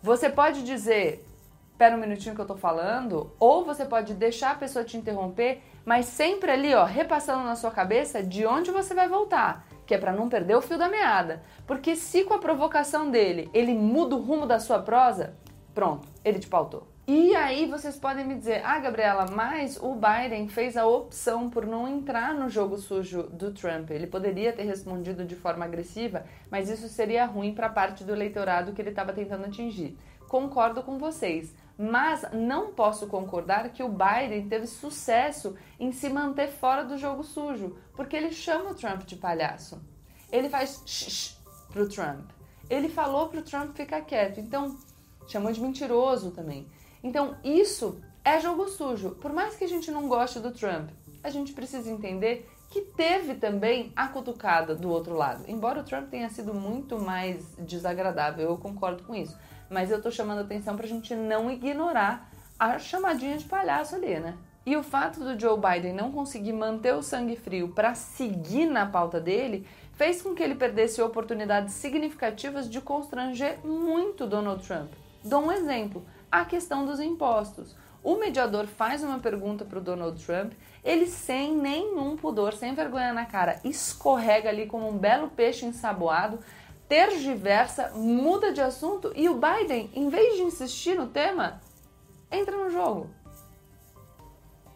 Você 0.02 0.28
pode 0.28 0.64
dizer, 0.64 1.24
espera 1.70 1.96
um 1.96 2.00
minutinho 2.00 2.34
que 2.34 2.42
eu 2.42 2.48
tô 2.48 2.58
falando, 2.58 3.32
ou 3.40 3.64
você 3.64 3.86
pode 3.86 4.16
deixar 4.16 4.52
a 4.52 4.56
pessoa 4.56 4.84
te 4.84 4.98
interromper, 4.98 5.62
mas 5.86 6.06
sempre 6.06 6.52
ali, 6.52 6.74
ó, 6.74 6.84
repassando 6.84 7.44
na 7.44 7.56
sua 7.56 7.72
cabeça 7.72 8.22
de 8.24 8.46
onde 8.46 8.72
você 8.72 8.94
vai 8.94 9.08
voltar, 9.08 9.66
que 9.86 9.94
é 9.94 9.98
para 9.98 10.14
não 10.14 10.30
perder 10.30 10.56
o 10.56 10.62
fio 10.62 10.78
da 10.78 10.90
meada. 10.90 11.42
Porque 11.66 11.96
se 11.96 12.24
com 12.24 12.34
a 12.34 12.40
provocação 12.40 13.10
dele 13.10 13.50
ele 13.54 13.74
muda 13.74 14.16
o 14.16 14.22
rumo 14.22 14.46
da 14.46 14.60
sua 14.60 14.80
prosa, 14.80 15.36
pronto, 15.74 16.08
ele 16.24 16.40
te 16.40 16.48
pautou. 16.48 16.88
E 17.12 17.36
aí 17.36 17.66
vocês 17.66 17.96
podem 17.96 18.24
me 18.24 18.36
dizer, 18.36 18.62
ah, 18.64 18.78
Gabriela, 18.78 19.26
mas 19.32 19.80
o 19.82 19.96
Biden 19.96 20.48
fez 20.48 20.78
a 20.78 20.86
opção 20.86 21.50
por 21.50 21.66
não 21.66 21.88
entrar 21.88 22.36
no 22.36 22.48
jogo 22.48 22.78
sujo 22.78 23.24
do 23.24 23.52
Trump. 23.52 23.90
Ele 23.90 24.06
poderia 24.06 24.54
ter 24.54 24.62
respondido 24.62 25.26
de 25.26 25.36
forma 25.36 25.66
agressiva, 25.66 26.24
mas 26.52 26.70
isso 26.70 26.88
seria 26.88 27.26
ruim 27.26 27.56
para 27.56 27.66
a 27.66 27.72
parte 27.72 28.04
do 28.04 28.14
eleitorado 28.14 28.74
que 28.74 28.82
ele 28.82 28.92
estava 28.92 29.12
tentando 29.12 29.46
atingir. 29.46 29.98
Concordo 30.28 30.84
com 30.84 31.00
vocês 31.00 31.56
mas 31.82 32.26
não 32.34 32.74
posso 32.74 33.08
concordar 33.08 33.70
que 33.70 33.82
o 33.82 33.88
Biden 33.88 34.50
teve 34.50 34.68
sucesso 34.68 35.56
em 35.80 35.94
se 35.94 36.10
manter 36.10 36.50
fora 36.50 36.84
do 36.84 36.98
jogo 36.98 37.24
sujo, 37.24 37.78
porque 37.96 38.18
ele 38.18 38.34
chama 38.34 38.72
o 38.72 38.76
Trump 38.76 39.04
de 39.04 39.16
palhaço. 39.16 39.82
Ele 40.30 40.50
faz 40.50 40.84
shh 40.86 41.38
pro 41.70 41.88
Trump. 41.88 42.32
Ele 42.70 42.90
falou 42.90 43.30
pro 43.30 43.42
Trump 43.42 43.74
ficar 43.78 44.02
quieto. 44.02 44.42
Então, 44.42 44.78
chamou 45.26 45.54
de 45.54 45.62
mentiroso 45.62 46.32
também. 46.32 46.68
Então, 47.02 47.38
isso 47.46 48.02
é 48.26 48.42
jogo 48.42 48.68
sujo. 48.68 49.12
Por 49.12 49.32
mais 49.32 49.56
que 49.56 49.64
a 49.64 49.70
gente 49.70 49.90
não 49.90 50.10
goste 50.10 50.42
do 50.42 50.52
Trump, 50.52 50.90
a 51.24 51.30
gente 51.30 51.54
precisa 51.54 51.90
entender 51.90 52.46
que 52.70 52.82
teve 52.82 53.36
também 53.36 53.94
a 53.96 54.10
cutucada 54.10 54.76
do 54.76 54.90
outro 54.90 55.16
lado. 55.16 55.46
Embora 55.48 55.80
o 55.80 55.84
Trump 55.84 56.10
tenha 56.10 56.30
sido 56.30 56.54
muito 56.54 57.00
mais 57.00 57.56
desagradável, 57.58 58.50
eu 58.50 58.58
concordo 58.58 59.04
com 59.04 59.16
isso. 59.16 59.38
Mas 59.70 59.92
eu 59.92 60.02
tô 60.02 60.10
chamando 60.10 60.42
atenção 60.42 60.76
pra 60.76 60.88
gente 60.88 61.14
não 61.16 61.52
ignorar 61.52 62.30
a 62.58 62.78
chamadinha 62.80 63.38
de 63.38 63.46
palhaço 63.46 63.96
ali, 63.96 64.20
né? 64.20 64.36
E 64.66 64.76
o 64.76 64.84
fato 64.84 65.22
do 65.22 65.40
Joe 65.40 65.58
Biden 65.58 65.94
não 65.94 66.12
conseguir 66.12 66.54
manter 66.54 66.94
o 66.94 67.02
sangue 67.02 67.36
frio 67.36 67.70
para 67.70 67.96
seguir 67.96 68.66
na 68.66 68.86
pauta 68.86 69.20
dele 69.20 69.66
fez 69.94 70.22
com 70.22 70.36
que 70.36 70.44
ele 70.44 70.56
perdesse 70.56 71.02
oportunidades 71.02 71.74
significativas 71.74 72.70
de 72.70 72.80
constranger 72.80 73.60
muito 73.66 74.28
Donald 74.28 74.66
Trump. 74.66 74.92
Dou 75.24 75.46
um 75.46 75.52
exemplo: 75.52 76.06
a 76.32 76.46
questão 76.46 76.86
dos 76.86 77.00
impostos. 77.00 77.76
O 78.02 78.16
mediador 78.16 78.66
faz 78.66 79.04
uma 79.04 79.20
pergunta 79.20 79.66
para 79.66 79.80
o 79.80 79.82
Donald 79.82 80.24
Trump, 80.26 80.54
ele 80.86 81.06
sem 81.06 81.54
nenhum 81.54 82.16
pudor, 82.16 82.54
sem 82.54 82.74
vergonha 82.74 83.12
na 83.12 83.26
cara, 83.26 83.60
escorrega 83.64 84.48
ali 84.48 84.68
como 84.68 84.88
um 84.88 84.98
belo 84.98 85.28
peixe 85.28 85.66
ensaboado, 85.66 86.40
tergiversa, 86.90 87.92
muda 87.94 88.52
de 88.52 88.60
assunto 88.60 89.14
e 89.16 89.30
o 89.30 89.40
Biden, 89.40 89.92
em 89.94 90.10
vez 90.10 90.36
de 90.36 90.42
insistir 90.42 90.96
no 90.96 91.08
tema, 91.08 91.62
entra 92.32 92.58
no 92.58 92.70
jogo. 92.72 93.12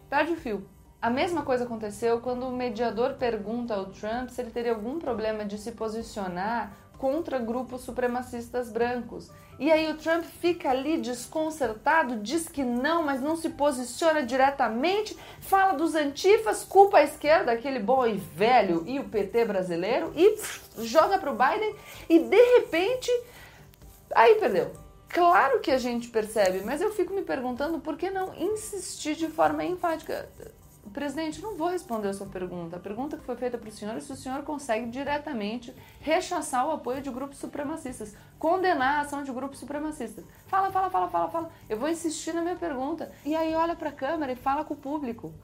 Perde 0.08 0.32
o 0.32 0.36
fio. 0.36 0.66
A 1.02 1.10
mesma 1.10 1.42
coisa 1.42 1.64
aconteceu 1.64 2.20
quando 2.20 2.46
o 2.46 2.56
mediador 2.56 3.14
pergunta 3.14 3.74
ao 3.74 3.86
Trump 3.86 4.30
se 4.30 4.40
ele 4.40 4.52
teria 4.52 4.72
algum 4.72 4.98
problema 4.98 5.44
de 5.44 5.58
se 5.58 5.72
posicionar 5.72 6.72
contra 6.98 7.38
grupos 7.38 7.82
supremacistas 7.82 8.70
brancos. 8.70 9.30
E 9.58 9.70
aí 9.70 9.90
o 9.90 9.96
Trump 9.96 10.24
fica 10.24 10.70
ali 10.70 10.98
desconcertado, 10.98 12.16
diz 12.16 12.48
que 12.48 12.64
não, 12.64 13.04
mas 13.04 13.20
não 13.20 13.36
se 13.36 13.50
posiciona 13.50 14.22
diretamente, 14.22 15.16
fala 15.40 15.74
dos 15.74 15.94
antifas, 15.94 16.64
culpa 16.64 16.98
a 16.98 17.04
esquerda, 17.04 17.52
aquele 17.52 17.78
bom 17.78 18.04
e 18.06 18.14
velho 18.14 18.82
e 18.86 18.98
o 18.98 19.04
PT 19.04 19.44
brasileiro 19.44 20.12
e 20.16 20.30
pff, 20.30 20.84
joga 20.84 21.18
para 21.18 21.30
o 21.30 21.36
Biden 21.36 21.74
e 22.08 22.18
de 22.18 22.58
repente 22.58 23.10
aí 24.12 24.34
perdeu. 24.36 24.72
Claro 25.08 25.60
que 25.60 25.70
a 25.70 25.78
gente 25.78 26.08
percebe, 26.08 26.62
mas 26.64 26.80
eu 26.80 26.92
fico 26.92 27.14
me 27.14 27.22
perguntando 27.22 27.78
por 27.78 27.96
que 27.96 28.10
não 28.10 28.34
insistir 28.34 29.14
de 29.14 29.28
forma 29.28 29.64
enfática. 29.64 30.28
Presidente, 30.94 31.42
não 31.42 31.56
vou 31.56 31.70
responder 31.70 32.06
a 32.06 32.14
sua 32.14 32.28
pergunta. 32.28 32.76
A 32.76 32.78
pergunta 32.78 33.16
que 33.16 33.24
foi 33.24 33.34
feita 33.34 33.58
para 33.58 33.68
o 33.68 33.72
senhor 33.72 33.96
é 33.96 34.00
se 34.00 34.12
o 34.12 34.16
senhor 34.16 34.44
consegue 34.44 34.86
diretamente 34.86 35.74
rechaçar 36.00 36.64
o 36.68 36.70
apoio 36.70 37.02
de 37.02 37.10
grupos 37.10 37.38
supremacistas, 37.38 38.14
condenar 38.38 38.98
a 38.98 39.00
ação 39.00 39.24
de 39.24 39.32
grupos 39.32 39.58
supremacistas. 39.58 40.24
Fala, 40.46 40.70
fala, 40.70 40.88
fala, 40.88 41.08
fala, 41.08 41.28
fala. 41.28 41.50
Eu 41.68 41.80
vou 41.80 41.88
insistir 41.88 42.32
na 42.32 42.42
minha 42.42 42.54
pergunta. 42.54 43.10
E 43.24 43.34
aí 43.34 43.56
olha 43.56 43.74
para 43.74 43.88
a 43.88 43.92
câmera 43.92 44.30
e 44.30 44.36
fala 44.36 44.64
com 44.64 44.74
o 44.74 44.76
público. 44.76 45.34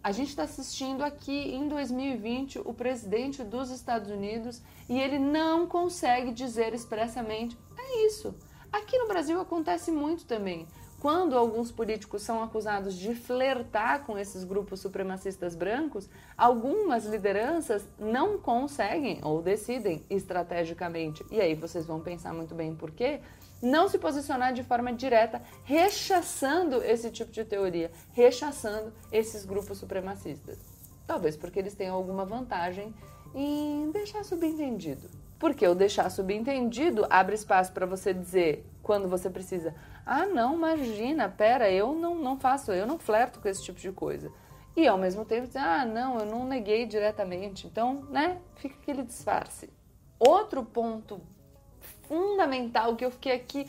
A 0.00 0.12
gente 0.12 0.28
está 0.28 0.44
assistindo 0.44 1.02
aqui 1.02 1.56
em 1.56 1.66
2020 1.66 2.60
o 2.60 2.72
presidente 2.72 3.42
dos 3.42 3.68
Estados 3.70 4.12
Unidos 4.12 4.62
e 4.88 4.96
ele 4.96 5.18
não 5.18 5.66
consegue 5.66 6.30
dizer 6.30 6.72
expressamente: 6.72 7.58
é 7.76 8.06
isso. 8.06 8.32
Aqui 8.72 8.96
no 8.96 9.08
Brasil 9.08 9.40
acontece 9.40 9.90
muito 9.90 10.24
também 10.24 10.68
quando 11.00 11.36
alguns 11.36 11.72
políticos 11.72 12.20
são 12.20 12.42
acusados 12.42 12.94
de 12.94 13.14
flertar 13.14 14.04
com 14.04 14.18
esses 14.18 14.44
grupos 14.44 14.80
supremacistas 14.80 15.56
brancos, 15.56 16.10
algumas 16.36 17.06
lideranças 17.06 17.88
não 17.98 18.38
conseguem 18.38 19.18
ou 19.22 19.40
decidem 19.40 20.04
estrategicamente, 20.10 21.24
e 21.30 21.40
aí 21.40 21.54
vocês 21.54 21.86
vão 21.86 22.00
pensar 22.00 22.34
muito 22.34 22.54
bem 22.54 22.74
por 22.74 22.90
quê, 22.90 23.20
não 23.62 23.88
se 23.88 23.98
posicionar 23.98 24.52
de 24.52 24.62
forma 24.62 24.92
direta, 24.92 25.42
rechaçando 25.64 26.82
esse 26.84 27.10
tipo 27.10 27.32
de 27.32 27.44
teoria, 27.44 27.90
rechaçando 28.12 28.92
esses 29.10 29.46
grupos 29.46 29.78
supremacistas. 29.78 30.58
Talvez 31.06 31.34
porque 31.34 31.58
eles 31.58 31.74
tenham 31.74 31.96
alguma 31.96 32.26
vantagem 32.26 32.94
em 33.34 33.90
deixar 33.90 34.22
subentendido. 34.22 35.08
Porque 35.38 35.66
o 35.66 35.74
deixar 35.74 36.10
subentendido 36.10 37.06
abre 37.08 37.34
espaço 37.34 37.72
para 37.72 37.86
você 37.86 38.12
dizer, 38.12 38.66
quando 38.82 39.08
você 39.08 39.30
precisa, 39.30 39.74
ah, 40.12 40.26
não, 40.26 40.56
imagina, 40.56 41.28
pera, 41.28 41.70
eu 41.70 41.94
não, 41.94 42.16
não 42.16 42.36
faço, 42.36 42.72
eu 42.72 42.84
não 42.84 42.98
flerto 42.98 43.38
com 43.38 43.46
esse 43.46 43.62
tipo 43.62 43.78
de 43.78 43.92
coisa. 43.92 44.32
E 44.76 44.84
ao 44.88 44.98
mesmo 44.98 45.24
tempo 45.24 45.46
dizer, 45.46 45.60
ah, 45.60 45.84
não, 45.84 46.18
eu 46.18 46.26
não 46.26 46.44
neguei 46.44 46.84
diretamente. 46.84 47.68
Então, 47.68 48.02
né, 48.10 48.40
fica 48.56 48.74
aquele 48.74 49.04
disfarce. 49.04 49.70
Outro 50.18 50.64
ponto 50.64 51.20
fundamental 52.08 52.96
que 52.96 53.04
eu 53.04 53.10
fiquei 53.12 53.30
aqui 53.30 53.68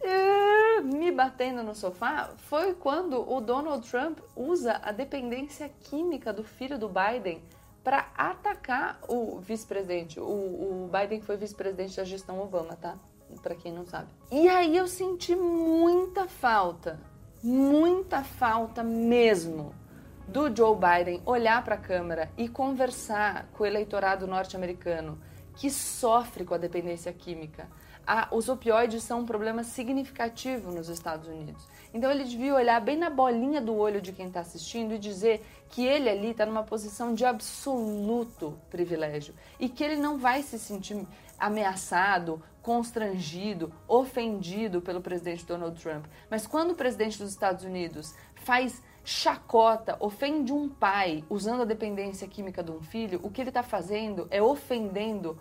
uh, 0.00 0.82
me 0.82 1.12
batendo 1.12 1.62
no 1.62 1.74
sofá 1.74 2.30
foi 2.38 2.72
quando 2.72 3.30
o 3.30 3.38
Donald 3.42 3.86
Trump 3.86 4.18
usa 4.34 4.80
a 4.82 4.92
dependência 4.92 5.70
química 5.80 6.32
do 6.32 6.42
filho 6.42 6.78
do 6.78 6.88
Biden 6.88 7.42
para 7.84 8.10
atacar 8.16 8.98
o 9.06 9.40
vice-presidente. 9.40 10.18
O, 10.18 10.24
o 10.24 10.90
Biden 10.90 11.20
foi 11.20 11.36
vice-presidente 11.36 11.98
da 11.98 12.04
gestão 12.04 12.40
Obama, 12.40 12.76
tá? 12.76 12.96
Para 13.40 13.54
quem 13.54 13.72
não 13.72 13.86
sabe. 13.86 14.08
E 14.30 14.48
aí 14.48 14.76
eu 14.76 14.86
senti 14.86 15.34
muita 15.34 16.26
falta, 16.26 17.00
muita 17.42 18.22
falta 18.22 18.82
mesmo 18.82 19.74
do 20.28 20.54
Joe 20.54 20.76
Biden 20.76 21.20
olhar 21.26 21.62
para 21.64 21.74
a 21.74 21.78
câmera 21.78 22.30
e 22.36 22.48
conversar 22.48 23.46
com 23.52 23.64
o 23.64 23.66
eleitorado 23.66 24.26
norte-americano 24.26 25.18
que 25.56 25.70
sofre 25.70 26.44
com 26.44 26.54
a 26.54 26.58
dependência 26.58 27.12
química. 27.12 27.68
Os 28.32 28.48
opioides 28.48 29.04
são 29.04 29.20
um 29.20 29.26
problema 29.26 29.62
significativo 29.62 30.72
nos 30.72 30.88
Estados 30.88 31.28
Unidos. 31.28 31.68
Então 31.94 32.10
ele 32.10 32.24
devia 32.24 32.54
olhar 32.54 32.80
bem 32.80 32.96
na 32.96 33.08
bolinha 33.08 33.60
do 33.60 33.76
olho 33.76 34.00
de 34.00 34.12
quem 34.12 34.26
está 34.26 34.40
assistindo 34.40 34.94
e 34.94 34.98
dizer 34.98 35.44
que 35.68 35.86
ele 35.86 36.08
ali 36.08 36.30
está 36.30 36.44
numa 36.44 36.64
posição 36.64 37.14
de 37.14 37.24
absoluto 37.24 38.58
privilégio 38.70 39.34
e 39.60 39.68
que 39.68 39.84
ele 39.84 39.96
não 39.96 40.18
vai 40.18 40.42
se 40.42 40.58
sentir 40.58 41.06
ameaçado, 41.38 42.42
constrangido, 42.62 43.72
ofendido 43.88 44.80
pelo 44.80 45.00
presidente 45.00 45.44
Donald 45.44 45.80
Trump. 45.82 46.06
Mas 46.30 46.46
quando 46.46 46.70
o 46.70 46.76
presidente 46.76 47.18
dos 47.18 47.30
Estados 47.30 47.64
Unidos 47.64 48.14
faz 48.36 48.82
chacota, 49.04 49.96
ofende 49.98 50.52
um 50.52 50.68
pai 50.68 51.24
usando 51.28 51.62
a 51.62 51.66
dependência 51.66 52.28
química 52.28 52.62
de 52.62 52.70
um 52.70 52.80
filho, 52.80 53.20
o 53.22 53.30
que 53.30 53.40
ele 53.40 53.50
está 53.50 53.62
fazendo 53.62 54.28
é 54.30 54.40
ofendendo 54.40 55.36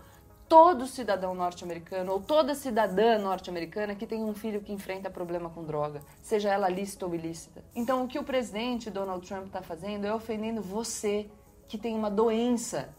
todo 0.50 0.86
cidadão 0.86 1.34
norte-americano 1.34 2.12
ou 2.12 2.20
toda 2.20 2.54
cidadã 2.54 3.18
norte-americana 3.18 3.96
que 3.96 4.06
tem 4.06 4.22
um 4.24 4.34
filho 4.34 4.60
que 4.60 4.74
enfrenta 4.74 5.10
problema 5.10 5.50
com 5.50 5.64
droga, 5.64 6.02
seja 6.22 6.50
ela 6.50 6.68
lícita 6.68 7.06
ou 7.06 7.16
ilícita. 7.16 7.64
Então, 7.74 8.04
o 8.04 8.08
que 8.08 8.20
o 8.20 8.24
presidente 8.24 8.90
Donald 8.90 9.26
Trump 9.26 9.46
está 9.46 9.62
fazendo 9.62 10.06
é 10.06 10.14
ofendendo 10.14 10.62
você 10.62 11.30
que 11.70 11.78
tem 11.78 11.96
uma 11.96 12.12
doença 12.12 12.90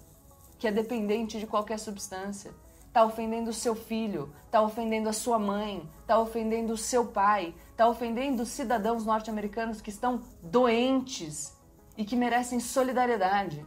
que 0.59 0.67
é 0.67 0.73
dependente 0.73 1.39
de 1.39 1.47
qualquer 1.47 1.79
substância 1.79 2.55
está 2.93 3.07
ofendendo 3.07 3.49
o 3.49 3.55
seu 3.55 3.75
filho, 3.75 4.31
está 4.45 4.61
ofendendo 4.61 5.09
a 5.09 5.15
sua 5.15 5.39
mãe, 5.39 5.89
está 6.03 6.19
ofendendo 6.19 6.75
o 6.75 6.77
seu 6.77 7.07
pai, 7.07 7.55
está 7.71 7.89
ofendendo 7.89 8.43
os 8.43 8.51
cidadãos 8.51 9.07
norte-americanos 9.07 9.81
que 9.81 9.89
estão 9.89 10.21
doentes 10.43 11.57
e 11.97 12.05
que 12.05 12.15
merecem 12.15 12.61
solidariedade. 12.61 13.65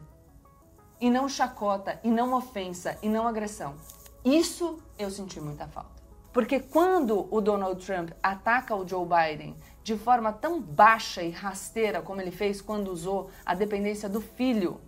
E 1.01 1.09
não 1.09 1.27
chacota, 1.27 1.99
e 2.03 2.11
não 2.11 2.33
ofensa, 2.33 2.99
e 3.01 3.09
não 3.09 3.27
agressão. 3.27 3.73
Isso 4.23 4.79
eu 4.97 5.09
senti 5.09 5.41
muita 5.41 5.67
falta. 5.67 6.03
Porque 6.31 6.59
quando 6.59 7.27
o 7.33 7.41
Donald 7.41 7.83
Trump 7.83 8.11
ataca 8.21 8.75
o 8.75 8.87
Joe 8.87 9.07
Biden 9.07 9.55
de 9.83 9.97
forma 9.97 10.31
tão 10.31 10.61
baixa 10.61 11.23
e 11.23 11.31
rasteira 11.31 11.99
como 11.99 12.21
ele 12.21 12.31
fez 12.31 12.61
quando 12.61 12.91
usou 12.91 13.31
a 13.43 13.55
dependência 13.55 14.07
do 14.07 14.21
filho 14.21 14.79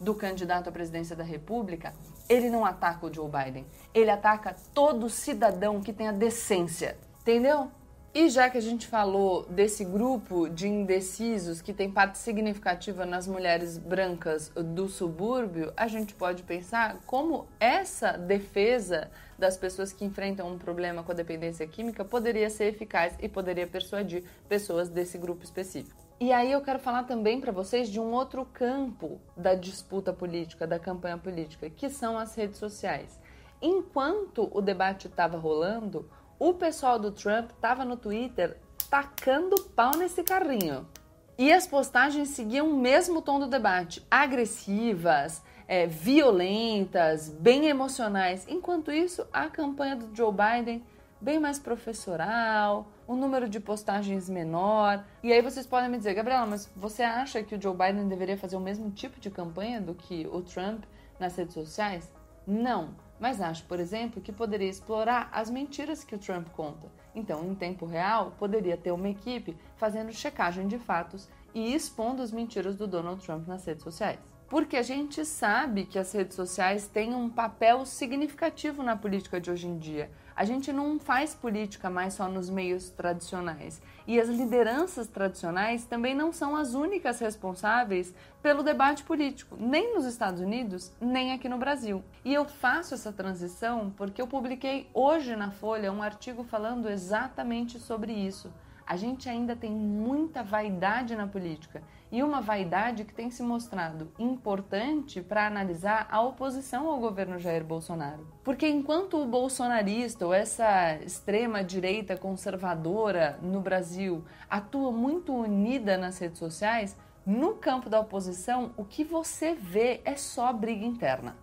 do 0.00 0.14
candidato 0.14 0.68
à 0.68 0.72
presidência 0.72 1.14
da 1.14 1.22
República, 1.22 1.94
ele 2.28 2.50
não 2.50 2.64
ataca 2.64 3.06
o 3.06 3.12
Joe 3.12 3.28
Biden. 3.28 3.66
Ele 3.92 4.10
ataca 4.10 4.54
todo 4.72 5.08
cidadão 5.08 5.80
que 5.80 5.92
tenha 5.92 6.12
decência. 6.12 6.96
Entendeu? 7.20 7.70
E 8.14 8.28
já 8.28 8.48
que 8.48 8.56
a 8.56 8.60
gente 8.60 8.86
falou 8.86 9.44
desse 9.46 9.84
grupo 9.84 10.48
de 10.48 10.68
indecisos 10.68 11.60
que 11.60 11.72
tem 11.72 11.90
parte 11.90 12.16
significativa 12.16 13.04
nas 13.04 13.26
mulheres 13.26 13.76
brancas 13.76 14.50
do 14.54 14.88
subúrbio, 14.88 15.72
a 15.76 15.88
gente 15.88 16.14
pode 16.14 16.44
pensar 16.44 16.98
como 17.06 17.48
essa 17.58 18.12
defesa 18.12 19.10
das 19.36 19.56
pessoas 19.56 19.92
que 19.92 20.04
enfrentam 20.04 20.48
um 20.48 20.56
problema 20.56 21.02
com 21.02 21.10
a 21.10 21.14
dependência 21.14 21.66
química 21.66 22.04
poderia 22.04 22.48
ser 22.48 22.66
eficaz 22.66 23.14
e 23.20 23.28
poderia 23.28 23.66
persuadir 23.66 24.22
pessoas 24.48 24.88
desse 24.88 25.18
grupo 25.18 25.42
específico. 25.42 26.03
E 26.24 26.32
aí 26.32 26.52
eu 26.52 26.62
quero 26.62 26.78
falar 26.78 27.02
também 27.02 27.38
para 27.38 27.52
vocês 27.52 27.86
de 27.86 28.00
um 28.00 28.10
outro 28.12 28.46
campo 28.46 29.20
da 29.36 29.54
disputa 29.54 30.10
política, 30.10 30.66
da 30.66 30.78
campanha 30.78 31.18
política, 31.18 31.68
que 31.68 31.90
são 31.90 32.16
as 32.16 32.34
redes 32.34 32.56
sociais. 32.56 33.20
Enquanto 33.60 34.48
o 34.50 34.62
debate 34.62 35.06
estava 35.06 35.36
rolando, 35.36 36.08
o 36.38 36.54
pessoal 36.54 36.98
do 36.98 37.10
Trump 37.10 37.50
estava 37.50 37.84
no 37.84 37.94
Twitter 37.94 38.56
tacando 38.88 39.64
pau 39.76 39.98
nesse 39.98 40.22
carrinho. 40.22 40.88
E 41.36 41.52
as 41.52 41.66
postagens 41.66 42.30
seguiam 42.30 42.70
o 42.70 42.78
mesmo 42.78 43.20
tom 43.20 43.38
do 43.38 43.46
debate, 43.46 44.02
agressivas, 44.10 45.42
é, 45.68 45.86
violentas, 45.86 47.28
bem 47.28 47.66
emocionais. 47.66 48.46
Enquanto 48.48 48.90
isso, 48.90 49.26
a 49.30 49.50
campanha 49.50 49.96
do 49.96 50.16
Joe 50.16 50.32
Biden 50.32 50.82
bem 51.20 51.38
mais 51.38 51.58
professoral, 51.58 52.88
o 53.06 53.14
número 53.14 53.48
de 53.48 53.60
postagens 53.60 54.28
menor. 54.28 55.04
E 55.22 55.32
aí 55.32 55.42
vocês 55.42 55.66
podem 55.66 55.90
me 55.90 55.98
dizer, 55.98 56.14
Gabriela, 56.14 56.46
mas 56.46 56.70
você 56.74 57.02
acha 57.02 57.42
que 57.42 57.54
o 57.54 57.60
Joe 57.60 57.76
Biden 57.76 58.08
deveria 58.08 58.36
fazer 58.36 58.56
o 58.56 58.60
mesmo 58.60 58.90
tipo 58.90 59.20
de 59.20 59.30
campanha 59.30 59.80
do 59.80 59.94
que 59.94 60.26
o 60.32 60.42
Trump 60.42 60.84
nas 61.18 61.36
redes 61.36 61.54
sociais? 61.54 62.10
Não, 62.46 62.94
mas 63.18 63.40
acho, 63.40 63.64
por 63.64 63.80
exemplo, 63.80 64.20
que 64.20 64.32
poderia 64.32 64.68
explorar 64.68 65.28
as 65.32 65.48
mentiras 65.48 66.04
que 66.04 66.14
o 66.14 66.18
Trump 66.18 66.48
conta. 66.50 66.88
Então, 67.14 67.44
em 67.44 67.54
tempo 67.54 67.86
real, 67.86 68.32
poderia 68.38 68.76
ter 68.76 68.90
uma 68.90 69.08
equipe 69.08 69.56
fazendo 69.76 70.12
checagem 70.12 70.66
de 70.66 70.78
fatos 70.78 71.28
e 71.54 71.74
expondo 71.74 72.22
as 72.22 72.32
mentiras 72.32 72.76
do 72.76 72.86
Donald 72.86 73.24
Trump 73.24 73.46
nas 73.46 73.64
redes 73.64 73.84
sociais. 73.84 74.18
Porque 74.48 74.76
a 74.76 74.82
gente 74.82 75.24
sabe 75.24 75.86
que 75.86 75.98
as 75.98 76.12
redes 76.12 76.36
sociais 76.36 76.86
têm 76.86 77.14
um 77.14 77.30
papel 77.30 77.86
significativo 77.86 78.82
na 78.82 78.96
política 78.96 79.40
de 79.40 79.50
hoje 79.50 79.66
em 79.66 79.78
dia. 79.78 80.10
A 80.36 80.44
gente 80.44 80.72
não 80.72 80.98
faz 80.98 81.32
política 81.32 81.88
mais 81.88 82.14
só 82.14 82.28
nos 82.28 82.50
meios 82.50 82.90
tradicionais. 82.90 83.80
E 84.04 84.20
as 84.20 84.28
lideranças 84.28 85.06
tradicionais 85.06 85.84
também 85.84 86.12
não 86.12 86.32
são 86.32 86.56
as 86.56 86.74
únicas 86.74 87.20
responsáveis 87.20 88.12
pelo 88.42 88.64
debate 88.64 89.04
político, 89.04 89.56
nem 89.58 89.94
nos 89.94 90.04
Estados 90.04 90.40
Unidos, 90.40 90.92
nem 91.00 91.32
aqui 91.32 91.48
no 91.48 91.56
Brasil. 91.56 92.02
E 92.24 92.34
eu 92.34 92.44
faço 92.44 92.94
essa 92.94 93.12
transição 93.12 93.92
porque 93.96 94.20
eu 94.20 94.26
publiquei 94.26 94.88
hoje 94.92 95.36
na 95.36 95.52
Folha 95.52 95.92
um 95.92 96.02
artigo 96.02 96.42
falando 96.42 96.90
exatamente 96.90 97.78
sobre 97.78 98.12
isso. 98.12 98.52
A 98.86 98.96
gente 98.96 99.28
ainda 99.28 99.54
tem 99.54 99.70
muita 99.70 100.42
vaidade 100.42 101.14
na 101.14 101.26
política 101.26 101.80
e 102.14 102.22
uma 102.22 102.40
vaidade 102.40 103.02
que 103.02 103.12
tem 103.12 103.28
se 103.28 103.42
mostrado 103.42 104.08
importante 104.20 105.20
para 105.20 105.48
analisar 105.48 106.06
a 106.08 106.22
oposição 106.22 106.88
ao 106.88 107.00
governo 107.00 107.40
Jair 107.40 107.64
Bolsonaro. 107.64 108.24
Porque 108.44 108.68
enquanto 108.68 109.20
o 109.20 109.26
bolsonarista 109.26 110.24
ou 110.24 110.32
essa 110.32 110.94
extrema 111.04 111.64
direita 111.64 112.16
conservadora 112.16 113.36
no 113.42 113.60
Brasil 113.60 114.24
atua 114.48 114.92
muito 114.92 115.34
unida 115.34 115.98
nas 115.98 116.16
redes 116.16 116.38
sociais, 116.38 116.96
no 117.26 117.54
campo 117.54 117.90
da 117.90 117.98
oposição 117.98 118.70
o 118.76 118.84
que 118.84 119.02
você 119.02 119.52
vê 119.52 120.00
é 120.04 120.14
só 120.14 120.52
briga 120.52 120.86
interna. 120.86 121.34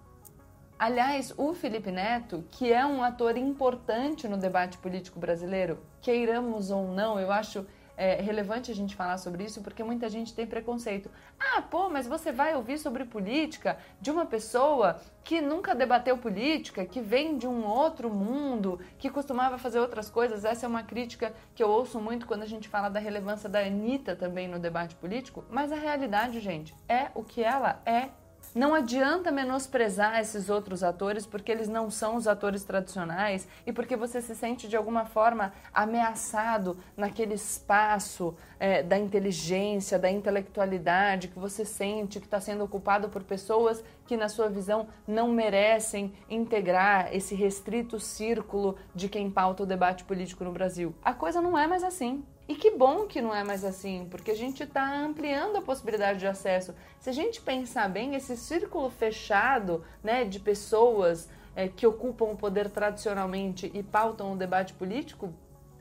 Aliás, 0.80 1.34
o 1.38 1.54
Felipe 1.54 1.92
Neto, 1.92 2.46
que 2.50 2.72
é 2.72 2.86
um 2.86 3.04
ator 3.04 3.38
importante 3.38 4.26
no 4.26 4.38
debate 4.38 4.78
político 4.78 5.20
brasileiro, 5.20 5.80
queiramos 6.02 6.72
ou 6.72 6.88
não, 6.88 7.20
eu 7.20 7.30
acho 7.30 7.66
é 8.02 8.20
relevante 8.20 8.72
a 8.72 8.76
gente 8.76 8.96
falar 8.96 9.20
sobre 9.20 9.44
isso 9.44 9.62
porque 9.62 9.84
muita 9.84 10.10
gente 10.10 10.34
tem 10.34 10.48
preconceito. 10.48 11.12
Ah, 11.40 11.62
pô, 11.62 11.88
mas 11.88 12.08
você 12.08 12.32
vai 12.32 12.56
ouvir 12.56 12.80
sobre 12.80 13.06
política 13.06 13.78
de 14.02 14.10
uma 14.10 14.26
pessoa 14.26 15.00
que 15.24 15.40
nunca 15.40 15.76
debateu 15.76 16.18
política, 16.18 16.84
que 16.84 17.00
vem 17.00 17.38
de 17.38 17.48
um 17.48 17.64
outro 17.64 18.10
mundo, 18.10 18.80
que 18.98 19.08
costumava 19.08 19.60
fazer 19.60 19.80
outras 19.80 20.10
coisas. 20.10 20.44
Essa 20.44 20.66
é 20.66 20.70
uma 20.70 20.82
crítica 20.82 21.32
que 21.54 21.62
eu 21.62 21.70
ouço 21.70 22.00
muito 22.00 22.26
quando 22.26 22.42
a 22.42 22.48
gente 22.48 22.68
fala 22.68 22.90
da 22.90 23.00
relevância 23.00 23.48
da 23.48 23.60
Anitta 23.60 24.16
também 24.16 24.48
no 24.48 24.58
debate 24.58 24.96
político. 24.96 25.46
Mas 25.48 25.72
a 25.72 25.76
realidade, 25.76 26.40
gente, 26.40 26.76
é 26.90 27.12
o 27.14 27.24
que 27.24 27.44
ela 27.44 27.84
é 27.86 28.10
não 28.54 28.74
adianta 28.74 29.32
menosprezar 29.32 30.20
esses 30.20 30.50
outros 30.50 30.84
atores 30.84 31.26
porque 31.26 31.52
eles 31.52 31.70
não 31.70 31.90
são 31.90 32.16
os 32.16 32.28
atores 32.28 32.64
tradicionais 32.64 33.48
e 33.66 33.72
porque 33.72 33.96
você 33.96 34.22
se 34.22 34.36
sente 34.36 34.68
de 34.68 34.76
alguma 34.76 35.06
forma 35.06 35.54
ameaçado 35.74 36.78
naquele 36.98 37.36
espaço 37.36 38.36
é, 38.60 38.84
da 38.84 38.98
inteligência, 38.98 39.98
da 39.98 40.12
intelectualidade 40.12 41.30
que 41.30 41.40
você 41.40 41.64
sente 41.64 42.20
que 42.20 42.26
está 42.26 42.42
sendo 42.42 42.64
ocupado 42.64 43.10
por 43.10 43.24
pessoas 43.24 43.84
que, 44.06 44.18
na 44.18 44.28
sua 44.28 44.50
visão, 44.50 44.88
não 45.08 45.30
merecem 45.30 46.14
integrar 46.30 47.16
esse 47.16 47.34
restrito 47.34 48.00
círculo 48.00 48.78
de 48.94 49.08
quem 49.08 49.32
pauta 49.32 49.64
o 49.64 49.66
debate 49.66 50.04
político 50.04 50.44
no 50.44 50.52
Brasil. 50.52 50.94
A 51.02 51.14
coisa 51.14 51.42
não 51.42 51.58
é 51.58 51.66
mais 51.68 51.84
assim. 51.84 52.24
E 52.52 52.56
que 52.56 52.70
bom 52.70 53.08
que 53.08 53.22
não 53.22 53.34
é 53.34 53.46
mais 53.46 53.64
assim, 53.64 54.06
porque 54.12 54.30
a 54.30 54.36
gente 54.36 54.62
está 54.62 54.94
ampliando 55.00 55.56
a 55.56 55.62
possibilidade 55.62 56.20
de 56.20 56.28
acesso. 56.28 56.76
Se 57.00 57.10
a 57.10 57.14
gente 57.14 57.40
pensar 57.40 57.88
bem, 57.90 58.14
esse 58.14 58.36
círculo 58.36 58.90
fechado 58.90 59.86
né, 60.04 60.26
de 60.26 60.38
pessoas 60.38 61.30
é, 61.56 61.70
que 61.70 61.88
ocupam 61.88 62.26
o 62.26 62.36
poder 62.36 62.70
tradicionalmente 62.70 63.72
e 63.74 63.82
pautam 63.82 64.34
o 64.34 64.36
debate 64.36 64.74
político 64.74 65.34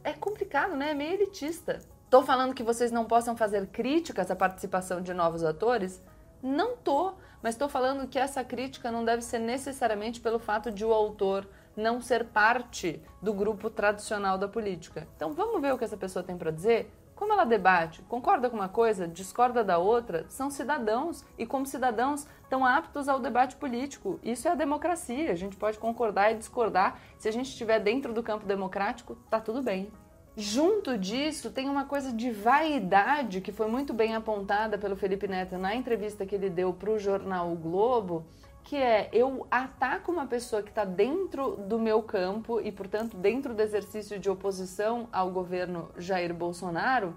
é 0.05 0.13
complicado, 0.13 0.77
né? 0.77 0.93
É 0.93 0.95
meio 0.95 1.15
elitista. 1.15 1.81
Tô 2.09 2.23
falando 2.23 2.55
que 2.55 2.63
vocês 2.63 2.93
não 2.93 3.05
possam 3.05 3.37
fazer 3.37 3.67
críticas 3.67 4.31
à 4.31 4.37
participação 4.37 5.03
de 5.03 5.13
novos 5.13 5.43
atores? 5.43 6.01
Não 6.41 6.77
tô, 6.77 7.15
mas 7.43 7.57
estou 7.57 7.69
falando 7.69 8.07
que 8.07 8.17
essa 8.17 8.45
crítica 8.45 8.93
não 8.93 9.05
deve 9.05 9.23
ser 9.23 9.41
necessariamente 9.41 10.21
pelo 10.21 10.39
fato 10.39 10.71
de 10.71 10.85
o 10.85 10.93
autor 10.93 11.49
não 11.81 12.01
ser 12.01 12.27
parte 12.27 13.03
do 13.21 13.33
grupo 13.33 13.69
tradicional 13.69 14.39
da 14.39 14.47
política. 14.47 15.09
Então 15.17 15.33
vamos 15.33 15.61
ver 15.61 15.73
o 15.73 15.79
que 15.79 15.85
essa 15.85 15.97
pessoa 15.97 16.23
tem 16.23 16.37
para 16.37 16.51
dizer? 16.51 16.93
Como 17.21 17.35
ela 17.35 17.45
debate, 17.45 18.01
concorda 18.03 18.49
com 18.49 18.57
uma 18.57 18.69
coisa, 18.69 19.07
discorda 19.07 19.63
da 19.63 19.77
outra, 19.77 20.25
são 20.31 20.49
cidadãos 20.49 21.23
e, 21.37 21.45
como 21.45 21.67
cidadãos, 21.67 22.27
estão 22.43 22.65
aptos 22.65 23.11
ao 23.11 23.21
debate 23.21 23.57
político. 23.57 24.19
Isso 24.23 24.49
é 24.49 24.53
a 24.53 24.55
democracia. 24.55 25.31
A 25.31 25.35
gente 25.35 25.55
pode 25.55 25.79
concordar 25.79 26.33
e 26.33 26.39
discordar. 26.39 26.99
Se 27.19 27.29
a 27.29 27.33
gente 27.33 27.51
estiver 27.51 27.79
dentro 27.79 28.15
do 28.15 28.23
campo 28.23 28.47
democrático, 28.47 29.17
tá 29.29 29.39
tudo 29.39 29.63
bem. 29.63 29.93
Junto 30.35 30.97
disso, 30.97 31.51
tem 31.51 31.69
uma 31.69 31.85
coisa 31.85 32.11
de 32.11 32.31
vaidade 32.31 33.43
que 33.43 33.53
foi 33.53 33.69
muito 33.69 33.93
bem 33.93 34.15
apontada 34.15 34.79
pelo 34.79 34.97
Felipe 34.97 35.29
Neto 35.29 35.59
na 35.59 35.75
entrevista 35.75 36.25
que 36.25 36.35
ele 36.35 36.49
deu 36.49 36.73
para 36.73 36.91
o 36.91 36.99
jornal 36.99 37.53
o 37.53 37.57
Globo, 37.57 38.25
que 38.65 38.77
é 38.77 39.09
eu 39.13 39.47
ataco 39.51 40.13
uma 40.13 40.27
pessoa 40.27 40.63
que 40.63 40.69
está 40.69 40.85
dentro 40.85 41.57
do 41.57 41.79
meu 41.79 42.03
campo 42.03 42.61
e, 42.61 42.71
portanto, 42.71 43.17
dentro 43.17 43.55
do 43.55 43.61
exercício 43.61 44.19
de 44.19 44.31
oposição 44.31 45.09
ao 45.13 45.31
governo 45.31 45.91
Jair 45.97 46.33
Bolsonaro, 46.33 47.15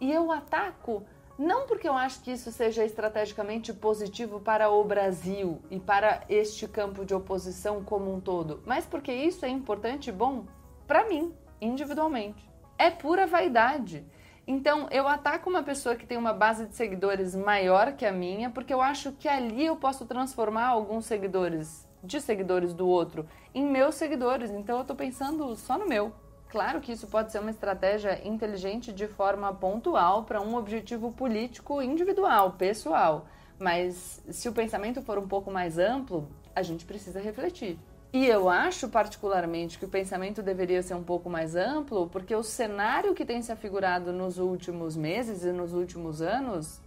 e 0.00 0.10
eu 0.12 0.32
ataco 0.32 1.04
não 1.38 1.66
porque 1.66 1.88
eu 1.88 1.94
acho 1.94 2.20
que 2.22 2.32
isso 2.32 2.52
seja 2.52 2.84
estrategicamente 2.84 3.72
positivo 3.72 4.40
para 4.40 4.68
o 4.68 4.84
Brasil 4.84 5.58
e 5.70 5.80
para 5.80 6.22
este 6.28 6.68
campo 6.68 7.02
de 7.02 7.14
oposição 7.14 7.82
como 7.82 8.14
um 8.14 8.20
todo, 8.20 8.62
mas 8.66 8.84
porque 8.84 9.10
isso 9.10 9.46
é 9.46 9.48
importante 9.48 10.10
e 10.10 10.12
bom 10.12 10.44
para 10.86 11.08
mim, 11.08 11.32
individualmente. 11.60 12.46
É 12.76 12.90
pura 12.90 13.26
vaidade. 13.26 14.04
Então, 14.52 14.88
eu 14.90 15.06
ataco 15.06 15.48
uma 15.48 15.62
pessoa 15.62 15.94
que 15.94 16.04
tem 16.04 16.18
uma 16.18 16.32
base 16.32 16.66
de 16.66 16.74
seguidores 16.74 17.36
maior 17.36 17.92
que 17.92 18.04
a 18.04 18.10
minha, 18.10 18.50
porque 18.50 18.74
eu 18.74 18.82
acho 18.82 19.12
que 19.12 19.28
ali 19.28 19.64
eu 19.64 19.76
posso 19.76 20.04
transformar 20.06 20.66
alguns 20.66 21.06
seguidores 21.06 21.88
de 22.02 22.20
seguidores 22.20 22.74
do 22.74 22.88
outro 22.88 23.28
em 23.54 23.64
meus 23.64 23.94
seguidores. 23.94 24.50
Então, 24.50 24.78
eu 24.78 24.82
estou 24.82 24.96
pensando 24.96 25.54
só 25.54 25.78
no 25.78 25.86
meu. 25.86 26.12
Claro 26.48 26.80
que 26.80 26.90
isso 26.90 27.06
pode 27.06 27.30
ser 27.30 27.38
uma 27.38 27.52
estratégia 27.52 28.26
inteligente 28.26 28.92
de 28.92 29.06
forma 29.06 29.54
pontual 29.54 30.24
para 30.24 30.42
um 30.42 30.56
objetivo 30.56 31.12
político 31.12 31.80
individual, 31.80 32.54
pessoal. 32.58 33.26
Mas 33.56 34.20
se 34.30 34.48
o 34.48 34.52
pensamento 34.52 35.00
for 35.00 35.16
um 35.16 35.28
pouco 35.28 35.48
mais 35.48 35.78
amplo, 35.78 36.28
a 36.56 36.62
gente 36.62 36.84
precisa 36.84 37.20
refletir. 37.20 37.78
E 38.12 38.26
eu 38.26 38.48
acho 38.48 38.88
particularmente 38.88 39.78
que 39.78 39.84
o 39.84 39.88
pensamento 39.88 40.42
deveria 40.42 40.82
ser 40.82 40.94
um 40.94 41.02
pouco 41.02 41.30
mais 41.30 41.54
amplo, 41.54 42.08
porque 42.08 42.34
o 42.34 42.42
cenário 42.42 43.14
que 43.14 43.24
tem 43.24 43.40
se 43.40 43.52
afigurado 43.52 44.12
nos 44.12 44.36
últimos 44.36 44.96
meses 44.96 45.44
e 45.44 45.52
nos 45.52 45.72
últimos 45.72 46.20
anos 46.20 46.80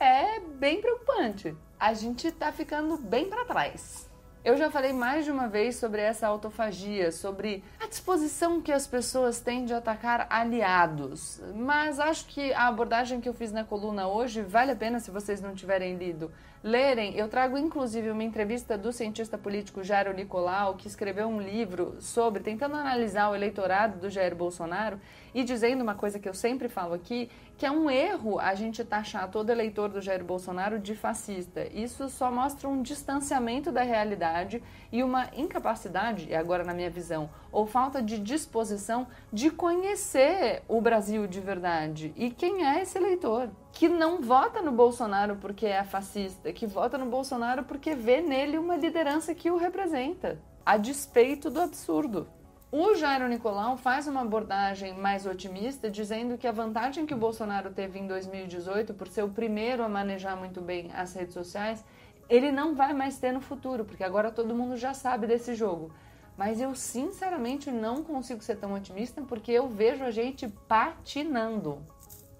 é 0.00 0.40
bem 0.40 0.80
preocupante. 0.80 1.54
A 1.78 1.94
gente 1.94 2.26
está 2.26 2.50
ficando 2.50 2.96
bem 2.96 3.28
para 3.28 3.44
trás. 3.44 4.10
Eu 4.44 4.56
já 4.56 4.68
falei 4.68 4.92
mais 4.92 5.24
de 5.24 5.30
uma 5.30 5.48
vez 5.48 5.76
sobre 5.76 6.02
essa 6.02 6.26
autofagia, 6.26 7.12
sobre 7.12 7.62
a 7.80 7.86
disposição 7.86 8.60
que 8.60 8.72
as 8.72 8.86
pessoas 8.86 9.40
têm 9.40 9.64
de 9.64 9.72
atacar 9.72 10.26
aliados. 10.28 11.40
Mas 11.54 12.00
acho 12.00 12.26
que 12.26 12.52
a 12.52 12.66
abordagem 12.66 13.20
que 13.20 13.28
eu 13.28 13.32
fiz 13.32 13.52
na 13.52 13.64
coluna 13.64 14.06
hoje 14.08 14.42
vale 14.42 14.72
a 14.72 14.76
pena 14.76 14.98
se 14.98 15.10
vocês 15.10 15.40
não 15.40 15.54
tiverem 15.54 15.96
lido 15.96 16.30
lerem. 16.64 17.14
Eu 17.14 17.28
trago 17.28 17.58
inclusive 17.58 18.10
uma 18.10 18.24
entrevista 18.24 18.78
do 18.78 18.90
cientista 18.90 19.36
político 19.36 19.84
Jairo 19.84 20.14
Nicolau, 20.14 20.74
que 20.76 20.88
escreveu 20.88 21.28
um 21.28 21.38
livro 21.38 21.96
sobre 22.00 22.42
tentando 22.42 22.74
analisar 22.74 23.28
o 23.28 23.34
eleitorado 23.34 23.98
do 23.98 24.08
Jair 24.08 24.34
Bolsonaro 24.34 24.98
e 25.34 25.42
dizendo 25.42 25.82
uma 25.82 25.94
coisa 25.94 26.18
que 26.18 26.28
eu 26.28 26.32
sempre 26.32 26.68
falo 26.68 26.94
aqui, 26.94 27.28
que 27.58 27.66
é 27.66 27.70
um 27.70 27.90
erro 27.90 28.38
a 28.38 28.54
gente 28.54 28.84
taxar 28.84 29.28
todo 29.30 29.50
eleitor 29.50 29.88
do 29.88 30.00
Jair 30.00 30.24
Bolsonaro 30.24 30.78
de 30.78 30.94
fascista. 30.94 31.66
Isso 31.72 32.08
só 32.08 32.30
mostra 32.30 32.68
um 32.68 32.80
distanciamento 32.80 33.72
da 33.72 33.82
realidade 33.82 34.62
e 34.92 35.02
uma 35.02 35.28
incapacidade, 35.36 36.28
e 36.28 36.34
agora 36.34 36.64
na 36.64 36.72
minha 36.72 36.90
visão, 36.90 37.28
ou 37.50 37.66
falta 37.66 38.00
de 38.00 38.18
disposição 38.18 39.06
de 39.32 39.50
conhecer 39.50 40.62
o 40.68 40.80
Brasil 40.80 41.26
de 41.26 41.40
verdade. 41.40 42.12
E 42.16 42.30
quem 42.30 42.66
é 42.66 42.80
esse 42.80 42.96
eleitor? 42.96 43.50
Que 43.72 43.88
não 43.88 44.20
vota 44.20 44.62
no 44.62 44.70
Bolsonaro 44.70 45.36
porque 45.36 45.66
é 45.66 45.82
fascista, 45.82 46.52
que 46.52 46.66
vota 46.66 46.96
no 46.96 47.06
Bolsonaro 47.06 47.64
porque 47.64 47.94
vê 47.94 48.20
nele 48.20 48.56
uma 48.56 48.76
liderança 48.76 49.34
que 49.34 49.50
o 49.50 49.56
representa, 49.56 50.38
a 50.64 50.76
despeito 50.76 51.50
do 51.50 51.60
absurdo. 51.60 52.28
O 52.76 52.92
Jairo 52.96 53.28
Nicolau 53.28 53.76
faz 53.76 54.08
uma 54.08 54.22
abordagem 54.22 54.98
mais 54.98 55.26
otimista, 55.26 55.88
dizendo 55.88 56.36
que 56.36 56.44
a 56.44 56.50
vantagem 56.50 57.06
que 57.06 57.14
o 57.14 57.16
Bolsonaro 57.16 57.70
teve 57.70 58.00
em 58.00 58.08
2018 58.08 58.94
por 58.94 59.06
ser 59.06 59.22
o 59.22 59.28
primeiro 59.28 59.84
a 59.84 59.88
manejar 59.88 60.36
muito 60.36 60.60
bem 60.60 60.90
as 60.92 61.14
redes 61.14 61.34
sociais 61.34 61.84
Ele 62.28 62.50
não 62.50 62.74
vai 62.74 62.92
mais 62.92 63.16
ter 63.16 63.30
no 63.30 63.40
futuro, 63.40 63.84
porque 63.84 64.02
agora 64.02 64.32
todo 64.32 64.56
mundo 64.56 64.76
já 64.76 64.92
sabe 64.92 65.24
desse 65.24 65.54
jogo. 65.54 65.92
Mas 66.36 66.60
eu 66.60 66.74
sinceramente 66.74 67.70
não 67.70 68.02
consigo 68.02 68.42
ser 68.42 68.56
tão 68.56 68.74
otimista 68.74 69.22
porque 69.22 69.52
eu 69.52 69.68
vejo 69.68 70.02
a 70.02 70.10
gente 70.10 70.48
patinando. 70.66 71.78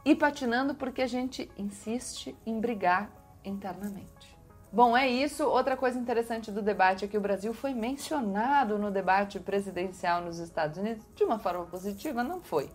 E 0.04 0.16
patinando 0.16 0.74
porque 0.74 1.02
a 1.02 1.06
gente 1.06 1.48
insiste 1.56 2.34
em 2.44 2.58
brigar 2.58 3.08
internamente. 3.44 4.33
Bom, 4.74 4.96
é 4.96 5.08
isso. 5.08 5.44
Outra 5.44 5.76
coisa 5.76 5.96
interessante 5.96 6.50
do 6.50 6.60
debate 6.60 7.04
é 7.04 7.08
que 7.08 7.16
o 7.16 7.20
Brasil 7.20 7.54
foi 7.54 7.72
mencionado 7.72 8.76
no 8.76 8.90
debate 8.90 9.38
presidencial 9.38 10.20
nos 10.20 10.40
Estados 10.40 10.78
Unidos 10.78 11.04
de 11.14 11.22
uma 11.22 11.38
forma 11.38 11.64
positiva, 11.66 12.24
não 12.24 12.40
foi 12.40 12.68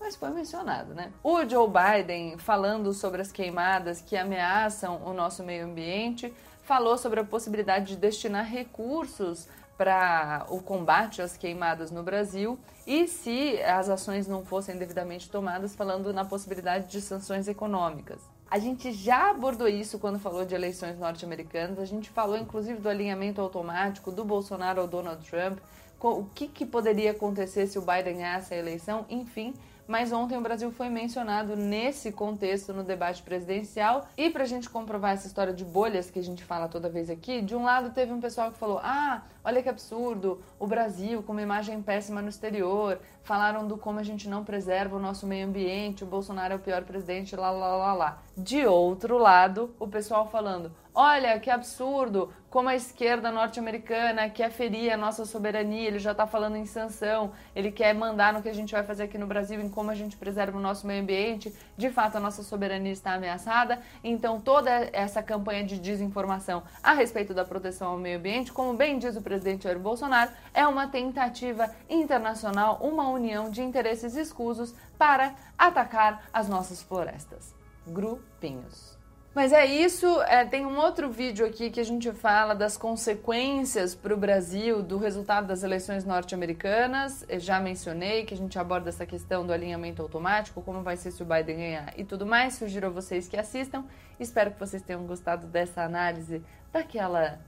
mas 0.00 0.16
foi 0.16 0.28
mencionado, 0.28 0.92
né? 0.92 1.10
O 1.22 1.48
Joe 1.48 1.66
Biden, 1.66 2.36
falando 2.36 2.92
sobre 2.92 3.22
as 3.22 3.32
queimadas 3.32 4.02
que 4.02 4.18
ameaçam 4.18 5.00
o 5.02 5.14
nosso 5.14 5.42
meio 5.42 5.64
ambiente, 5.64 6.30
falou 6.64 6.98
sobre 6.98 7.20
a 7.20 7.24
possibilidade 7.24 7.94
de 7.94 7.96
destinar 7.96 8.44
recursos 8.44 9.48
para 9.78 10.44
o 10.50 10.60
combate 10.60 11.22
às 11.22 11.38
queimadas 11.38 11.90
no 11.90 12.02
Brasil 12.02 12.58
e 12.86 13.08
se 13.08 13.62
as 13.62 13.88
ações 13.88 14.28
não 14.28 14.44
fossem 14.44 14.76
devidamente 14.76 15.30
tomadas, 15.30 15.74
falando 15.74 16.12
na 16.12 16.24
possibilidade 16.24 16.88
de 16.88 17.00
sanções 17.00 17.48
econômicas. 17.48 18.33
A 18.50 18.58
gente 18.58 18.92
já 18.92 19.30
abordou 19.30 19.66
isso 19.66 19.98
quando 19.98 20.18
falou 20.18 20.44
de 20.44 20.54
eleições 20.54 20.98
norte-americanas, 20.98 21.78
a 21.78 21.84
gente 21.84 22.10
falou 22.10 22.36
inclusive 22.36 22.80
do 22.80 22.88
alinhamento 22.88 23.40
automático 23.40 24.12
do 24.12 24.24
Bolsonaro 24.24 24.80
ao 24.80 24.86
Donald 24.86 25.24
Trump, 25.28 25.58
o 26.00 26.26
que, 26.34 26.46
que 26.48 26.66
poderia 26.66 27.12
acontecer 27.12 27.66
se 27.66 27.78
o 27.78 27.82
Biden 27.82 28.16
ganhasse 28.16 28.52
a 28.52 28.58
eleição, 28.58 29.06
enfim 29.08 29.54
mas 29.86 30.12
ontem 30.12 30.36
o 30.36 30.40
Brasil 30.40 30.70
foi 30.70 30.88
mencionado 30.88 31.56
nesse 31.56 32.10
contexto 32.10 32.72
no 32.72 32.82
debate 32.82 33.22
presidencial. 33.22 34.08
E 34.16 34.30
para 34.30 34.44
a 34.44 34.46
gente 34.46 34.68
comprovar 34.68 35.12
essa 35.12 35.26
história 35.26 35.52
de 35.52 35.64
bolhas 35.64 36.10
que 36.10 36.18
a 36.18 36.22
gente 36.22 36.42
fala 36.42 36.68
toda 36.68 36.88
vez 36.88 37.10
aqui, 37.10 37.42
de 37.42 37.54
um 37.54 37.64
lado 37.64 37.90
teve 37.90 38.12
um 38.12 38.20
pessoal 38.20 38.50
que 38.50 38.58
falou: 38.58 38.80
ah, 38.82 39.22
olha 39.44 39.62
que 39.62 39.68
absurdo, 39.68 40.40
o 40.58 40.66
Brasil 40.66 41.22
com 41.22 41.32
uma 41.32 41.42
imagem 41.42 41.82
péssima 41.82 42.22
no 42.22 42.28
exterior, 42.28 42.98
falaram 43.22 43.66
do 43.66 43.76
como 43.76 43.98
a 43.98 44.02
gente 44.02 44.28
não 44.28 44.44
preserva 44.44 44.96
o 44.96 45.00
nosso 45.00 45.26
meio 45.26 45.46
ambiente, 45.46 46.04
o 46.04 46.06
Bolsonaro 46.06 46.54
é 46.54 46.56
o 46.56 46.60
pior 46.60 46.82
presidente, 46.84 47.36
lá, 47.36 47.50
lá, 47.50 47.76
lá, 47.76 47.92
lá. 47.94 48.22
De 48.36 48.66
outro 48.66 49.18
lado, 49.18 49.74
o 49.78 49.88
pessoal 49.88 50.28
falando: 50.28 50.72
olha 50.94 51.38
que 51.40 51.50
absurdo, 51.50 52.32
como 52.50 52.68
a 52.68 52.76
esquerda 52.76 53.30
norte-americana 53.30 54.28
quer 54.30 54.50
ferir 54.50 54.92
a 54.92 54.96
nossa 54.96 55.24
soberania, 55.24 55.88
ele 55.88 55.98
já 55.98 56.12
está 56.12 56.26
falando 56.26 56.56
em 56.56 56.66
sanção, 56.66 57.32
ele 57.54 57.72
quer 57.72 57.94
mandar 57.94 58.32
no 58.32 58.42
que 58.42 58.48
a 58.48 58.54
gente 58.54 58.72
vai 58.72 58.84
fazer 58.84 59.04
aqui 59.04 59.18
no 59.18 59.26
Brasil, 59.26 59.60
em 59.60 59.68
como 59.68 59.90
a 59.90 59.94
gente 59.94 60.16
preserva 60.16 60.56
o 60.56 60.60
nosso 60.60 60.86
meio 60.86 61.02
ambiente. 61.02 61.52
De 61.76 61.90
fato, 61.90 62.16
a 62.16 62.20
nossa 62.20 62.42
soberania 62.42 62.92
está 62.92 63.14
ameaçada. 63.14 63.80
Então, 64.02 64.40
toda 64.40 64.70
essa 64.92 65.22
campanha 65.22 65.64
de 65.64 65.78
desinformação 65.78 66.62
a 66.82 66.92
respeito 66.92 67.34
da 67.34 67.44
proteção 67.44 67.92
ao 67.92 67.98
meio 67.98 68.18
ambiente, 68.18 68.52
como 68.52 68.74
bem 68.74 68.98
diz 68.98 69.16
o 69.16 69.22
presidente 69.22 69.64
Jair 69.64 69.78
Bolsonaro, 69.78 70.30
é 70.52 70.66
uma 70.66 70.86
tentativa 70.86 71.70
internacional, 71.88 72.78
uma 72.80 73.08
união 73.08 73.50
de 73.50 73.62
interesses 73.62 74.14
escusos 74.14 74.74
para 74.96 75.34
atacar 75.58 76.24
as 76.32 76.48
nossas 76.48 76.82
florestas. 76.82 77.54
Grupinhos. 77.86 79.03
Mas 79.34 79.52
é 79.52 79.66
isso. 79.66 80.06
É, 80.22 80.44
tem 80.44 80.64
um 80.64 80.78
outro 80.78 81.10
vídeo 81.10 81.44
aqui 81.44 81.68
que 81.68 81.80
a 81.80 81.84
gente 81.84 82.12
fala 82.12 82.54
das 82.54 82.76
consequências 82.76 83.92
para 83.92 84.14
o 84.14 84.16
Brasil 84.16 84.80
do 84.80 84.96
resultado 84.96 85.48
das 85.48 85.64
eleições 85.64 86.04
norte-americanas. 86.04 87.26
Já 87.38 87.58
mencionei 87.58 88.24
que 88.24 88.32
a 88.32 88.36
gente 88.36 88.56
aborda 88.58 88.90
essa 88.90 89.04
questão 89.04 89.44
do 89.44 89.52
alinhamento 89.52 90.00
automático, 90.00 90.62
como 90.62 90.82
vai 90.82 90.96
ser 90.96 91.10
se 91.10 91.22
o 91.22 91.26
Biden 91.26 91.56
ganhar 91.56 91.98
e 91.98 92.04
tudo 92.04 92.24
mais. 92.24 92.54
Sugiro 92.54 92.86
a 92.86 92.90
vocês 92.90 93.26
que 93.26 93.36
assistam. 93.36 93.84
Espero 94.20 94.52
que 94.52 94.60
vocês 94.60 94.82
tenham 94.82 95.04
gostado 95.04 95.48
dessa 95.48 95.82
análise 95.82 96.40
daquela. 96.72 97.40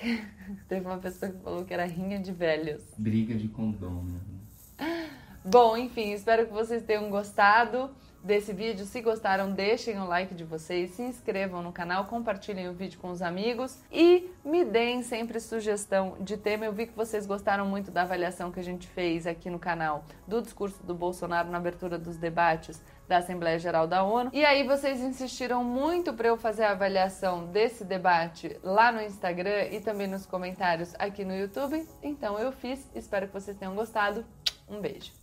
Teve 0.68 0.86
uma 0.86 0.98
pessoa 0.98 1.32
que 1.32 1.38
falou 1.38 1.64
que 1.64 1.74
era 1.74 1.84
rinha 1.84 2.20
de 2.20 2.30
velhos. 2.30 2.82
Briga 2.96 3.34
de 3.34 3.48
condômino. 3.48 4.20
Bom, 5.44 5.76
enfim, 5.76 6.12
espero 6.12 6.46
que 6.46 6.52
vocês 6.52 6.84
tenham 6.84 7.10
gostado 7.10 7.90
desse 8.22 8.52
vídeo. 8.52 8.84
Se 8.86 9.00
gostaram, 9.00 9.50
deixem 9.50 9.98
o 9.98 10.06
like 10.06 10.34
de 10.34 10.44
vocês, 10.44 10.92
se 10.92 11.02
inscrevam 11.02 11.62
no 11.62 11.72
canal, 11.72 12.06
compartilhem 12.06 12.68
o 12.68 12.72
vídeo 12.72 12.98
com 13.00 13.10
os 13.10 13.22
amigos 13.22 13.78
e 13.90 14.30
me 14.44 14.64
deem 14.64 15.02
sempre 15.02 15.40
sugestão 15.40 16.16
de 16.20 16.36
tema. 16.36 16.64
Eu 16.64 16.72
vi 16.72 16.86
que 16.86 16.96
vocês 16.96 17.26
gostaram 17.26 17.66
muito 17.66 17.90
da 17.90 18.02
avaliação 18.02 18.52
que 18.52 18.60
a 18.60 18.64
gente 18.64 18.86
fez 18.86 19.26
aqui 19.26 19.50
no 19.50 19.58
canal 19.58 20.04
do 20.26 20.40
discurso 20.40 20.82
do 20.84 20.94
Bolsonaro 20.94 21.50
na 21.50 21.58
abertura 21.58 21.98
dos 21.98 22.16
debates 22.16 22.80
da 23.08 23.18
Assembleia 23.18 23.58
Geral 23.58 23.86
da 23.86 24.02
ONU. 24.02 24.30
E 24.32 24.44
aí 24.44 24.66
vocês 24.66 25.00
insistiram 25.00 25.62
muito 25.62 26.14
para 26.14 26.28
eu 26.28 26.36
fazer 26.36 26.64
a 26.64 26.70
avaliação 26.70 27.46
desse 27.46 27.84
debate 27.84 28.58
lá 28.62 28.90
no 28.92 29.02
Instagram 29.02 29.68
e 29.70 29.80
também 29.80 30.06
nos 30.06 30.24
comentários 30.24 30.94
aqui 30.98 31.24
no 31.24 31.34
YouTube. 31.34 31.86
Então 32.02 32.38
eu 32.38 32.52
fiz. 32.52 32.88
Espero 32.94 33.26
que 33.26 33.34
vocês 33.34 33.56
tenham 33.56 33.74
gostado. 33.74 34.24
Um 34.68 34.80
beijo. 34.80 35.21